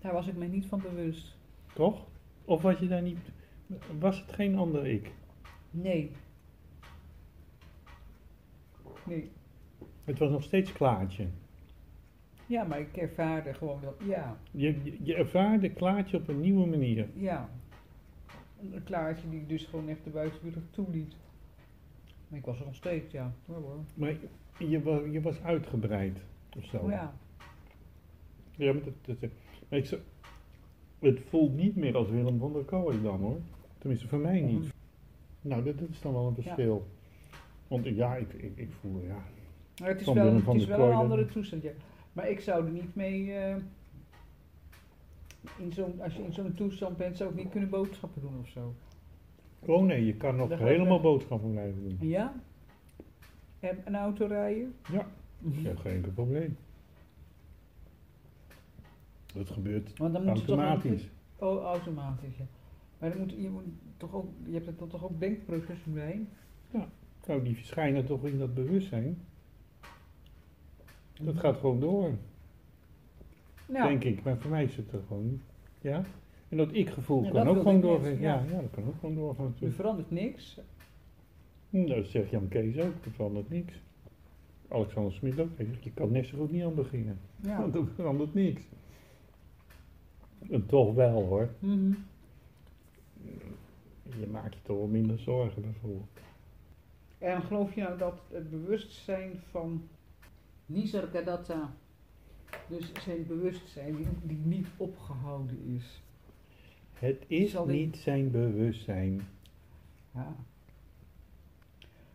Daar 0.00 0.12
was 0.12 0.26
ik 0.26 0.36
mij 0.36 0.46
niet 0.48 0.66
van 0.66 0.80
bewust. 0.80 1.36
toch? 1.74 2.06
Of 2.44 2.62
was 2.62 2.78
je 2.78 2.88
daar 2.88 3.02
niet, 3.02 3.18
was 3.98 4.20
het 4.20 4.32
geen 4.32 4.56
ander 4.56 4.86
ik? 4.86 5.10
Nee. 5.70 6.10
Nee. 9.06 9.30
Het 10.04 10.18
was 10.18 10.30
nog 10.30 10.42
steeds 10.42 10.72
Klaartje. 10.72 11.26
Ja, 12.46 12.64
maar 12.64 12.80
ik 12.80 12.96
ervaarde 12.96 13.54
gewoon 13.54 13.80
dat, 13.82 13.94
ja, 14.06 14.36
Je, 14.50 14.82
je, 14.84 14.96
je 15.02 15.14
ervaarde 15.14 15.70
Klaartje 15.70 16.16
op 16.16 16.28
een 16.28 16.40
nieuwe 16.40 16.66
manier. 16.66 17.08
ja. 17.14 17.48
Een 18.72 18.84
klaartje 18.84 19.28
die 19.28 19.46
dus 19.46 19.64
gewoon 19.64 19.88
echt 19.88 20.04
de 20.04 20.10
buitenwereld 20.10 20.72
toeliet. 20.72 21.14
Maar 22.28 22.38
ik 22.38 22.44
was 22.44 22.58
er 22.60 22.64
nog 22.66 22.74
steeds, 22.74 23.12
ja. 23.12 23.32
Ja 23.48 23.54
hoor. 23.54 23.76
Maar 23.94 24.14
je, 24.58 24.82
wa- 24.82 25.04
je 25.10 25.20
was 25.20 25.42
uitgebreid 25.42 26.18
of 26.56 26.64
zo. 26.64 26.76
Oh 26.76 26.90
ja. 26.90 27.14
Ja, 28.56 28.72
maar 28.72 28.82
dat, 28.84 29.20
dat- 29.20 29.30
maar 29.68 29.78
ik 29.78 29.86
zou- 29.86 30.00
het 30.98 31.20
voelt 31.28 31.54
niet 31.56 31.76
meer 31.76 31.96
als 31.96 32.08
Willem 32.08 32.38
van 32.38 32.52
der 32.52 32.64
Kooi 32.64 33.02
dan 33.02 33.20
hoor. 33.20 33.38
Tenminste, 33.78 34.08
voor 34.08 34.18
mij 34.18 34.40
niet. 34.40 34.58
Mhm. 34.58 34.68
Nou, 35.40 35.64
dat, 35.64 35.78
dat 35.78 35.88
is 35.88 36.00
dan 36.00 36.12
wel 36.12 36.26
een 36.26 36.34
verschil. 36.34 36.86
Want 37.68 37.84
ja, 37.84 38.16
ik, 38.16 38.32
ik, 38.32 38.52
ik 38.56 38.72
voel, 38.80 39.00
ja. 39.06 39.22
Maar 39.80 39.88
het 39.88 40.00
is 40.00 40.06
wel, 40.14 40.24
het 40.34 40.54
is 40.60 40.66
wel 40.66 40.76
een 40.90 40.96
andere 40.96 41.26
toestand, 41.26 41.62
ja. 41.62 41.70
Maar 42.12 42.28
ik 42.30 42.40
zou 42.40 42.64
er 42.64 42.70
niet 42.72 42.94
mee, 42.94 43.32
eh, 43.34 43.56
in 45.58 45.72
zo'n, 45.72 46.00
als 46.00 46.14
je 46.14 46.22
in 46.22 46.32
zo'n 46.32 46.54
toestand 46.54 46.96
bent, 46.96 47.16
zou 47.16 47.30
ik 47.30 47.36
niet 47.36 47.48
kunnen 47.50 47.68
boodschappen 47.70 48.22
doen 48.22 48.38
of 48.40 48.48
zo. 48.48 48.74
Oh 49.60 49.82
nee, 49.84 50.04
je 50.06 50.14
kan 50.16 50.36
nog 50.36 50.58
helemaal 50.58 51.00
boodschappen 51.00 51.50
blijven 51.50 51.82
doen. 51.82 52.08
Ja? 52.08 52.32
En 53.60 53.78
een 53.84 53.96
auto 53.96 54.26
rijden? 54.26 54.74
Ja. 54.92 55.06
Ja, 55.38 55.74
geen 55.74 55.92
enkel 55.92 56.12
probleem. 56.12 56.56
Dat 59.34 59.50
gebeurt 59.50 59.98
Want 59.98 60.12
dan 60.12 60.24
moet 60.24 60.38
je 60.40 60.44
toch 60.44 60.58
ook- 60.58 60.64
automatisch. 60.64 61.08
Oh, 61.36 61.62
automatisch, 61.62 62.36
ja. 62.36 62.44
Maar 62.98 63.10
dan 63.10 63.18
moet, 63.18 63.30
je 63.30 63.48
moet 63.50 63.62
toch 63.96 64.14
ook, 64.14 64.26
je 64.46 64.52
hebt 64.52 64.66
er 64.66 64.88
toch 64.88 65.04
ook 65.04 65.20
denkprocessen 65.20 65.94
bij? 65.94 66.26
Nou, 67.26 67.42
die 67.42 67.56
verschijnen 67.56 68.06
toch 68.06 68.24
in 68.24 68.38
dat 68.38 68.54
bewustzijn. 68.54 69.18
Dat 71.20 71.36
gaat 71.38 71.56
gewoon 71.56 71.80
door, 71.80 72.10
Denk 73.72 74.04
ik. 74.04 74.22
Maar 74.22 74.38
voor 74.38 74.50
mij 74.50 74.64
is 74.64 74.76
het 74.76 74.92
er 74.92 75.00
gewoon, 75.08 75.40
ja. 75.80 76.04
En 76.48 76.56
dat 76.56 76.68
ik-gevoel 76.72 77.24
Ja, 77.24 77.30
kan 77.30 77.44
dat 77.44 77.56
ook 77.56 77.62
gewoon 77.62 77.80
doorgaan. 77.80 78.18
Ja. 78.20 78.34
ja. 78.34 78.44
ja, 78.50 78.60
dat 78.60 78.70
kan 78.70 78.84
ook 78.86 78.94
gewoon 79.00 79.14
doorgaan 79.14 79.44
er 79.44 79.50
natuurlijk. 79.50 79.74
verandert 79.74 80.10
niks. 80.10 80.58
Hm, 81.70 81.86
Dat 81.86 82.06
zegt 82.06 82.30
Jan 82.30 82.48
Kees 82.48 82.78
ook, 82.78 83.04
er 83.04 83.10
verandert 83.10 83.50
niks. 83.50 83.74
Alexander 84.68 85.12
Smit 85.12 85.40
ook, 85.40 85.48
hij 85.56 85.66
zegt, 85.66 85.84
je 85.84 85.92
kan 85.92 86.12
net 86.12 86.26
zo 86.26 86.38
goed 86.38 86.50
niet 86.52 86.62
aan 86.62 86.74
beginnen. 86.74 87.18
Ja. 87.36 87.58
Want 87.60 87.74
er 87.74 87.86
verandert 87.94 88.34
niks. 88.34 88.62
En 90.50 90.66
toch 90.66 90.94
wel 90.94 91.22
hoor. 91.22 91.48
Mhm. 91.58 91.92
Je 94.18 94.26
maakt 94.26 94.54
je 94.54 94.60
toch 94.62 94.76
wel 94.76 94.86
minder 94.86 95.18
zorgen 95.18 95.62
bijvoorbeeld. 95.62 96.08
En 97.18 97.42
geloof 97.42 97.74
je 97.74 97.80
nou 97.82 97.98
dat 97.98 98.20
het 98.32 98.50
bewustzijn 98.50 99.32
van 99.50 99.82
Nisargadatta, 100.66 101.74
dus 102.68 102.92
zijn 103.04 103.26
bewustzijn 103.26 103.96
die, 103.96 104.06
die 104.22 104.38
niet 104.44 104.66
opgehouden 104.76 105.58
is. 105.76 106.02
Het 106.92 107.24
is 107.26 107.50
Zal 107.50 107.66
niet 107.66 107.96
zijn 107.96 108.30
bewustzijn. 108.30 109.20
Ja. 110.14 110.34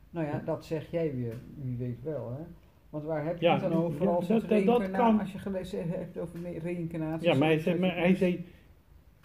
Nou 0.10 0.26
ja, 0.26 0.42
dat 0.46 0.66
zeg 0.66 0.92
jij 0.92 1.16
weer, 1.16 1.34
wie 1.64 1.78
weet 1.78 2.04
wel 2.04 2.32
hè. 2.32 2.44
Want 2.90 3.04
waar 3.04 3.26
heb 3.26 3.40
je 3.40 3.46
Ja, 3.46 3.54
het 3.60 3.62
dan 3.62 3.74
over 3.84 4.04
ja, 4.04 4.10
als, 4.10 4.28
dat- 4.28 4.92
kan. 4.92 5.20
als 5.20 5.32
je 5.32 5.38
gelezen 5.40 5.90
hebt 5.90 6.18
over 6.18 6.40
reïncarnatie? 6.60 7.28
Ja, 7.28 7.36
maar 7.36 7.48
hij 7.48 7.60
zei, 7.60 7.80
maar 7.80 7.96
hij 7.96 8.10
dus- 8.10 8.18
zei 8.18 8.46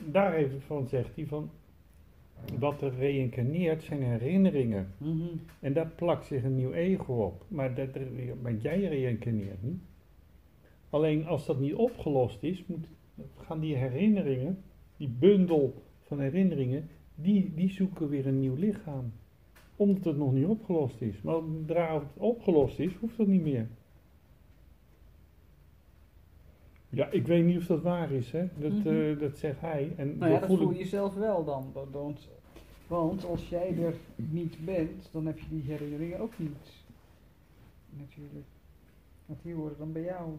daar 0.05 0.35
even 0.35 0.63
van 0.63 0.89
zegt 0.89 1.17
hij 1.17 1.27
van, 1.27 1.51
wat 2.59 2.83
er 2.83 2.95
reïncarneert 2.95 3.83
zijn 3.83 4.03
herinneringen. 4.03 4.93
Mhm. 4.99 5.27
En 5.61 5.73
daar 5.73 5.87
plakt 5.87 6.27
zich 6.27 6.45
een 6.45 6.57
nieuw 6.57 6.73
ego 6.73 7.13
op. 7.13 7.45
Maar, 7.49 7.75
dat, 7.75 7.89
maar 8.43 8.55
jij 8.55 8.81
reïncarneert 8.81 9.63
niet. 9.63 9.81
Alleen 10.91 11.27
als 11.27 11.47
dat 11.47 11.59
niet 11.61 11.75
opgelost 11.75 12.43
is, 12.43 12.65
moet, 12.67 12.87
gaan 13.37 13.61
die 13.61 13.77
herinneringen, 13.77 14.63
die 14.97 15.09
bundel 15.09 15.83
van 16.03 16.21
herinneringen, 16.21 16.89
die, 17.15 17.53
die 17.55 17.71
zoeken 17.71 18.09
weer 18.09 18.27
een 18.27 18.41
nieuw 18.41 18.55
lichaam. 18.55 19.13
Omdat 19.77 20.05
het 20.05 20.17
nog 20.17 20.33
niet 20.33 20.47
opgelost 20.47 21.01
is. 21.01 21.23
Maar 21.23 21.35
zodra 21.35 21.95
het 21.95 22.03
opgelost 22.17 22.79
is, 22.79 22.95
hoeft 22.95 23.17
dat 23.17 23.27
niet 23.27 23.43
meer. 23.43 23.69
Ja, 26.89 27.07
ik 27.11 27.27
weet 27.27 27.45
niet 27.45 27.57
of 27.59 27.67
dat 27.67 27.83
waar 27.83 28.11
is, 28.13 28.31
hè. 28.33 28.49
Dat, 28.59 28.73
Mhm. 28.73 28.89
eh, 28.89 29.19
dat 29.19 29.39
zegt 29.39 29.61
hij. 29.61 29.93
En 29.97 30.19
Nou 30.19 30.33
ja, 30.33 30.39
dat 30.39 30.49
voel 30.59 30.71
je 30.73 30.85
zelf 30.87 31.15
wel 31.15 31.45
dan. 31.45 31.71
want- 31.73 31.91
Want, 31.93 32.29
want 32.87 33.25
als 33.25 33.49
jij 33.49 33.79
er 33.79 33.95
niet 34.17 34.65
bent, 34.65 35.09
dan 35.13 35.27
heb 35.27 35.39
je 35.39 35.47
die 35.49 35.63
herinneringen 35.63 36.19
ook 36.21 36.39
niet. 36.39 36.85
Natuurlijk. 37.91 38.47
Want 39.27 39.43
die 39.43 39.55
horen 39.55 39.75
dan 39.79 39.93
bij 39.93 40.03
jou. 40.03 40.31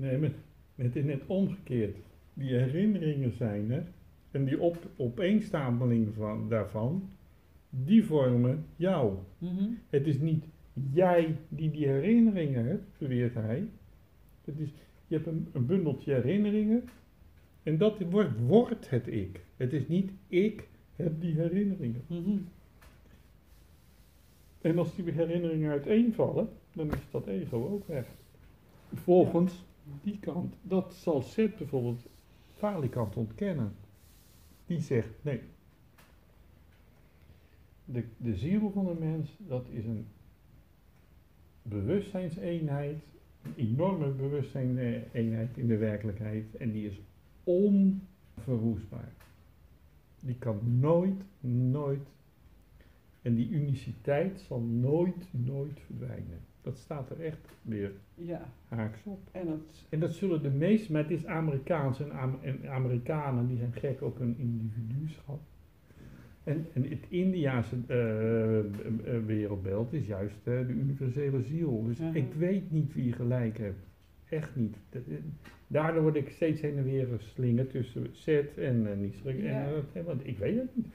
Nee, 0.00 0.18
maar 0.18 0.30
het 0.74 0.96
is 0.96 1.04
net 1.04 1.22
omgekeerd. 1.26 1.96
Die 2.34 2.54
herinneringen 2.54 3.32
zijn 3.32 3.70
er. 3.70 3.84
En 4.30 4.44
die 4.44 4.60
op, 4.60 4.76
opeenstapeling 4.96 6.14
van, 6.14 6.48
daarvan, 6.48 7.10
die 7.70 8.04
vormen 8.04 8.64
jou. 8.76 9.14
Mhm. 9.38 9.64
Het 9.88 10.06
is 10.06 10.18
niet 10.18 10.44
jij 10.92 11.36
die 11.48 11.70
die 11.70 11.86
herinneringen 11.86 12.64
hebt, 12.64 12.98
beweert 12.98 13.34
hij. 13.34 13.68
Het 14.44 14.58
is, 14.58 14.72
je 15.06 15.14
hebt 15.14 15.26
een, 15.26 15.48
een 15.52 15.66
bundeltje 15.66 16.12
herinneringen 16.14 16.84
en 17.62 17.78
dat 17.78 18.00
wordt, 18.10 18.40
wordt 18.46 18.90
het 18.90 19.06
ik. 19.06 19.44
Het 19.56 19.72
is 19.72 19.88
niet 19.88 20.10
ik 20.28 20.68
heb 20.96 21.20
die 21.20 21.34
herinneringen. 21.34 22.02
Mhm. 22.06 22.36
En 24.60 24.78
als 24.78 24.94
die 24.94 25.10
herinneringen 25.10 25.70
uiteenvallen, 25.70 26.48
dan 26.72 26.92
is 26.92 27.10
dat 27.10 27.26
ego 27.26 27.68
ook 27.68 27.86
weg. 27.86 28.06
Volgens 28.94 29.64
die 30.02 30.18
kant, 30.18 30.54
dat 30.62 30.94
zal 30.94 31.22
Seth 31.22 31.56
bijvoorbeeld 31.56 32.06
falikant 32.56 33.16
ontkennen. 33.16 33.72
Die 34.66 34.80
zegt, 34.80 35.10
nee, 35.22 35.40
de, 37.84 38.04
de 38.16 38.34
ziel 38.34 38.70
van 38.70 38.84
de 38.84 38.96
mens, 38.98 39.36
dat 39.38 39.66
is 39.68 39.84
een 39.84 40.06
bewustzijnseenheid, 41.62 43.02
een 43.42 43.54
enorme 43.56 44.08
bewustzijnseenheid 44.08 45.56
in 45.56 45.66
de 45.66 45.76
werkelijkheid 45.76 46.56
en 46.56 46.72
die 46.72 46.86
is 46.86 47.00
onverwoestbaar. 47.44 49.12
Die 50.20 50.36
kan 50.38 50.78
nooit, 50.78 51.22
nooit, 51.40 52.08
en 53.22 53.34
die 53.34 53.48
uniciteit 53.48 54.40
zal 54.40 54.60
nooit, 54.60 55.26
nooit 55.30 55.80
verdwijnen. 55.80 56.40
Dat 56.62 56.78
staat 56.78 57.10
er 57.10 57.20
echt 57.20 57.38
weer 57.62 57.92
Ja, 58.14 58.48
haaks 58.68 59.00
op. 59.04 59.20
en 59.32 59.46
dat, 59.46 59.86
En 59.88 60.00
dat 60.00 60.12
zullen 60.12 60.42
de 60.42 60.50
meeste, 60.50 60.92
maar 60.92 61.02
het 61.02 61.10
is 61.10 61.26
Amerikaans 61.26 62.00
en, 62.00 62.10
Am- 62.10 62.38
en 62.42 62.68
Amerikanen 62.70 63.46
die 63.48 63.56
zijn 63.56 63.72
gek 63.72 64.02
op 64.02 64.20
een 64.20 64.34
individuschap. 64.38 65.40
En, 66.44 66.66
en 66.74 66.82
het 66.88 67.04
Indiaanse 67.08 67.76
eh, 67.86 68.58
eh, 68.58 68.64
wereldbeeld 69.26 69.92
is 69.92 70.06
juist 70.06 70.36
eh, 70.44 70.66
de 70.66 70.72
universele 70.72 71.42
ziel. 71.42 71.84
Dus 71.86 72.00
ik 72.12 72.32
weet 72.32 72.70
niet 72.70 72.94
wie 72.94 73.12
gelijk 73.12 73.58
hebt. 73.58 73.78
Echt 74.28 74.56
niet. 74.56 74.76
Daardoor 75.66 76.02
word 76.02 76.14
ik 76.16 76.28
steeds 76.30 76.60
heen 76.60 76.76
en 76.76 76.84
weer 76.84 77.06
geslingerd 77.18 77.70
tussen 77.70 78.06
Zet 78.12 78.58
en. 78.58 79.12
Ja. 79.24 79.68
En, 79.92 80.04
want 80.04 80.26
ik 80.26 80.38
weet 80.38 80.56
het 80.58 80.76
niet. 80.76 80.86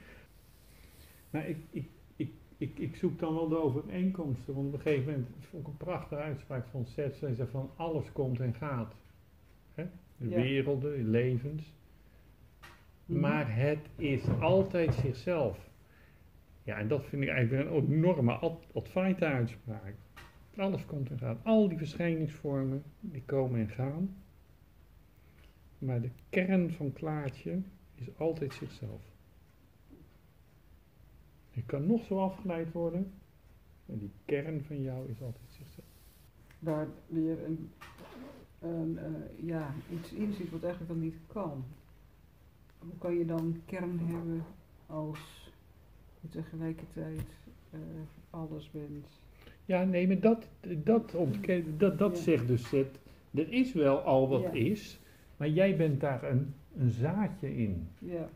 Maar 1.30 1.48
ik, 1.48 1.56
ik, 1.70 1.88
ik, 2.58 2.78
ik, 2.78 2.96
zoek 2.96 3.18
dan 3.18 3.34
wel 3.34 3.48
de 3.48 3.56
overeenkomsten. 3.62 4.54
Want 4.54 4.66
op 4.66 4.72
een 4.72 4.80
gegeven 4.80 5.04
moment, 5.12 5.28
het 5.36 5.44
vond 5.46 5.62
ik 5.62 5.68
een 5.68 5.76
prachtige 5.76 6.20
uitspraak 6.20 6.66
van 6.66 6.86
Zet. 6.86 7.16
Zij 7.16 7.34
zei 7.34 7.48
van 7.48 7.70
alles 7.76 8.12
komt 8.12 8.40
en 8.40 8.54
gaat. 8.54 8.94
Hè? 9.74 9.84
De 10.16 10.28
Ja. 10.28 10.36
werelden, 10.36 10.96
de 10.96 11.02
levens. 11.10 11.72
Mhm. 13.06 13.20
Maar 13.20 13.56
het 13.56 13.78
is 13.96 14.22
altijd 14.40 14.94
zichzelf. 14.94 15.70
Ja, 16.64 16.78
en 16.78 16.88
dat 16.88 17.04
vind 17.06 17.22
ik 17.22 17.28
eigenlijk 17.28 17.70
een 17.70 17.92
enorme 17.92 18.32
ad- 18.32 18.66
advaita 18.74 19.32
uitspraak. 19.32 19.94
Alles 20.56 20.86
komt 20.86 21.10
en 21.10 21.18
gaat. 21.18 21.38
Al 21.44 21.68
die 21.68 21.78
verschijningsvormen, 21.78 22.82
die 23.00 23.22
komen 23.26 23.60
en 23.60 23.68
gaan. 23.68 24.16
Maar 25.78 26.00
de 26.00 26.10
kern 26.28 26.70
van 26.72 26.92
Klaartje 26.92 27.58
is 27.94 28.06
altijd 28.18 28.54
zichzelf. 28.54 29.00
Je 31.56 31.62
kan 31.66 31.86
nog 31.86 32.04
zo 32.04 32.18
afgeleid 32.20 32.72
worden, 32.72 33.12
maar 33.86 33.98
die 33.98 34.10
kern 34.24 34.64
van 34.64 34.82
jou 34.82 35.08
is 35.10 35.22
altijd 35.22 35.44
zichzelf. 35.50 35.86
daar 36.58 36.86
weer 37.06 37.44
een, 37.44 37.70
een 38.60 38.98
eh, 38.98 39.46
ja, 39.46 39.74
iets 39.92 40.12
in 40.12 40.32
zit 40.32 40.50
wat 40.50 40.62
eigenlijk 40.62 40.92
dan 40.92 41.02
niet 41.02 41.16
kan. 41.26 41.64
Hoe 42.78 42.98
kan 42.98 43.14
je 43.18 43.26
dan 43.26 43.60
kern 43.64 43.98
hebben 43.98 44.44
als 44.86 45.50
je 46.20 46.28
tegelijkertijd 46.28 47.24
eh, 47.70 47.78
alles 48.30 48.70
bent? 48.70 49.06
Ja, 49.64 49.84
nee, 49.84 50.06
maar 50.06 50.20
dat, 50.20 50.48
dat, 50.84 51.14
ontken, 51.14 51.78
dat, 51.78 51.98
dat 51.98 52.16
Ja. 52.16 52.22
zegt 52.22 52.46
dus 52.46 52.70
het. 52.70 52.98
Er 53.34 53.52
is 53.52 53.72
wel 53.72 53.98
al 53.98 54.28
wat 54.28 54.42
Ja. 54.42 54.52
is, 54.52 55.00
maar 55.36 55.48
jij 55.48 55.76
bent 55.76 56.00
daar 56.00 56.30
een, 56.30 56.54
een 56.76 56.90
zaadje 56.90 57.56
in. 57.56 57.88
Ja, 57.98 58.28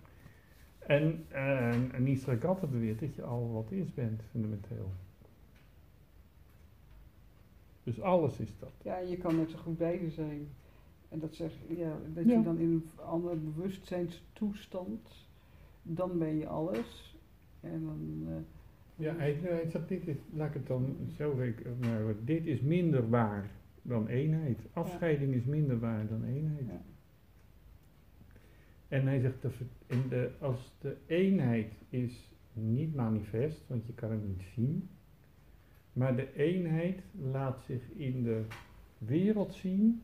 En, 0.90 1.24
uh, 1.32 1.94
en 1.94 2.02
Nisra 2.02 2.36
Gatta 2.36 2.66
beweert 2.66 3.00
dat 3.00 3.14
je 3.14 3.22
al 3.22 3.52
wat 3.52 3.70
is 3.70 3.94
bent, 3.94 4.22
fundamenteel. 4.30 4.90
Dus 7.84 8.00
alles 8.00 8.38
is 8.38 8.52
dat. 8.58 8.70
ja 8.82 8.98
je 8.98 9.16
kan 9.16 9.36
net 9.36 9.50
zo 9.50 9.58
goed 9.58 9.78
beide 9.78 10.10
zijn. 10.10 10.48
En 11.08 11.18
dat 11.18 11.34
zeg 11.34 11.52
ja, 11.68 11.96
dat 12.14 12.24
Ja. 12.24 12.36
je 12.36 12.42
dan 12.42 12.58
in 12.58 12.70
een 12.70 13.04
andere 13.04 13.36
bewustzijnstoestand, 13.36 15.26
dan 15.82 16.18
ben 16.18 16.36
je 16.36 16.46
alles. 16.46 17.16
En 17.60 17.84
dan, 17.84 18.26
eh, 18.28 19.04
Ja, 19.04 19.14
hij, 19.16 19.38
hij 19.42 19.68
zegt, 19.70 19.88
dit 19.88 20.06
is, 20.06 20.16
laat 20.32 20.48
ik 20.48 20.54
het 20.54 20.66
dan 20.66 20.96
zo 21.16 21.34
rekenen, 21.38 21.78
maar 21.78 22.14
dit 22.24 22.46
is 22.46 22.60
minder 22.60 23.08
waar 23.08 23.50
dan 23.82 24.06
eenheid. 24.06 24.58
Afscheiding 24.72 25.34
is 25.34 25.44
minder 25.44 25.78
waar 25.78 26.06
dan 26.08 26.24
eenheid. 26.24 26.66
ja. 26.66 26.82
En 28.90 29.06
hij 29.06 29.20
zegt, 29.20 29.42
de, 29.42 29.50
in 29.86 30.08
de, 30.08 30.30
als 30.40 30.72
de 30.80 30.96
eenheid 31.06 31.72
is 31.88 32.32
niet 32.52 32.94
manifest, 32.94 33.62
want 33.66 33.86
je 33.86 33.92
kan 33.92 34.10
het 34.10 34.26
niet 34.28 34.42
zien, 34.54 34.88
maar 35.92 36.16
de 36.16 36.34
eenheid 36.34 37.02
laat 37.32 37.62
zich 37.66 37.82
in 37.96 38.22
de 38.22 38.44
wereld 38.98 39.54
zien 39.54 40.02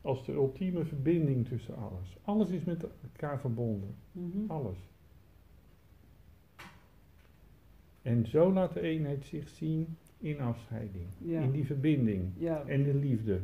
als 0.00 0.26
de 0.26 0.32
ultieme 0.32 0.84
verbinding 0.84 1.46
tussen 1.48 1.76
alles. 1.76 2.16
Alles 2.22 2.48
is 2.50 2.64
met 2.64 2.84
elkaar 3.02 3.40
verbonden, 3.40 3.94
Mhm. 4.12 4.50
alles. 4.50 4.76
En 8.02 8.26
zo 8.26 8.52
laat 8.52 8.72
de 8.72 8.80
eenheid 8.80 9.24
zich 9.24 9.48
zien 9.48 9.96
in 10.18 10.40
afscheiding, 10.40 11.06
Ja. 11.18 11.40
in 11.40 11.50
die 11.50 11.64
verbinding 11.66 12.30
Ja, 12.38 12.64
en 12.66 12.82
de 12.82 12.94
liefde. 12.94 13.40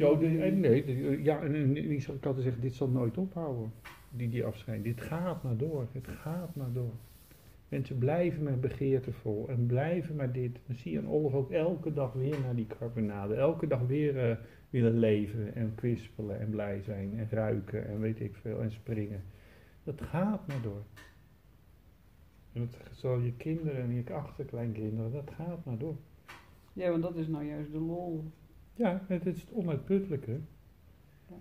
Ja, 0.00 0.14
de, 0.14 0.38
en 0.42 0.60
nee, 0.60 0.84
de- 0.84 1.22
ja, 1.22 1.42
en, 1.42 1.76
ik 1.76 2.08
altijd 2.08 2.42
zeggen, 2.44 2.62
dit 2.62 2.74
zal 2.74 2.88
nooit 2.88 3.18
ophouden, 3.18 3.72
die, 4.10 4.28
die 4.28 4.44
afscheiding. 4.44 4.96
Dit 4.96 5.06
gaat 5.06 5.42
maar 5.42 5.56
door, 5.56 5.86
het 5.92 6.08
gaat 6.08 6.54
maar 6.54 6.72
door. 6.72 6.92
Mensen 7.68 7.98
blijven 7.98 8.42
maar 8.42 8.58
begeertevol 8.58 9.48
en 9.48 9.66
blijven 9.66 10.16
maar 10.16 10.32
dit. 10.32 10.58
Dan 10.66 10.76
zie 10.76 10.92
je 10.92 10.98
een 10.98 11.08
Olaf 11.08 11.32
ook 11.34 11.50
elke 11.50 11.92
dag 11.92 12.12
weer 12.12 12.40
naar 12.40 12.54
die 12.54 12.66
carbonade. 12.66 13.34
Elke 13.34 13.66
dag 13.66 13.80
weer 13.86 14.30
eh, 14.30 14.36
willen 14.70 14.98
leven 14.98 15.54
en 15.54 15.72
kwispelen 15.74 16.40
en 16.40 16.50
blij 16.50 16.82
zijn 16.82 17.18
en 17.18 17.28
ruiken 17.30 17.88
en 17.88 18.00
weet 18.00 18.20
ik 18.20 18.36
veel 18.36 18.60
en 18.62 18.70
springen. 18.72 19.22
Dat 19.84 20.00
gaat 20.02 20.46
maar 20.46 20.62
door. 20.62 20.82
En 22.52 22.60
dat 22.60 22.76
zal 22.92 23.18
je 23.18 23.32
kinderen 23.32 23.82
en 23.82 23.94
je 23.94 24.12
achterkleinkinderen, 24.12 25.12
dat 25.12 25.30
gaat 25.36 25.64
maar 25.64 25.78
door. 25.78 25.96
ja, 26.72 26.90
want 26.90 27.02
dat 27.02 27.16
is 27.16 27.28
nou 27.28 27.44
juist 27.44 27.72
de 27.72 27.78
lol. 27.78 28.24
Ja, 28.80 29.02
het 29.06 29.26
is 29.26 29.40
het 29.40 29.52
onuitputtelijke. 29.52 30.38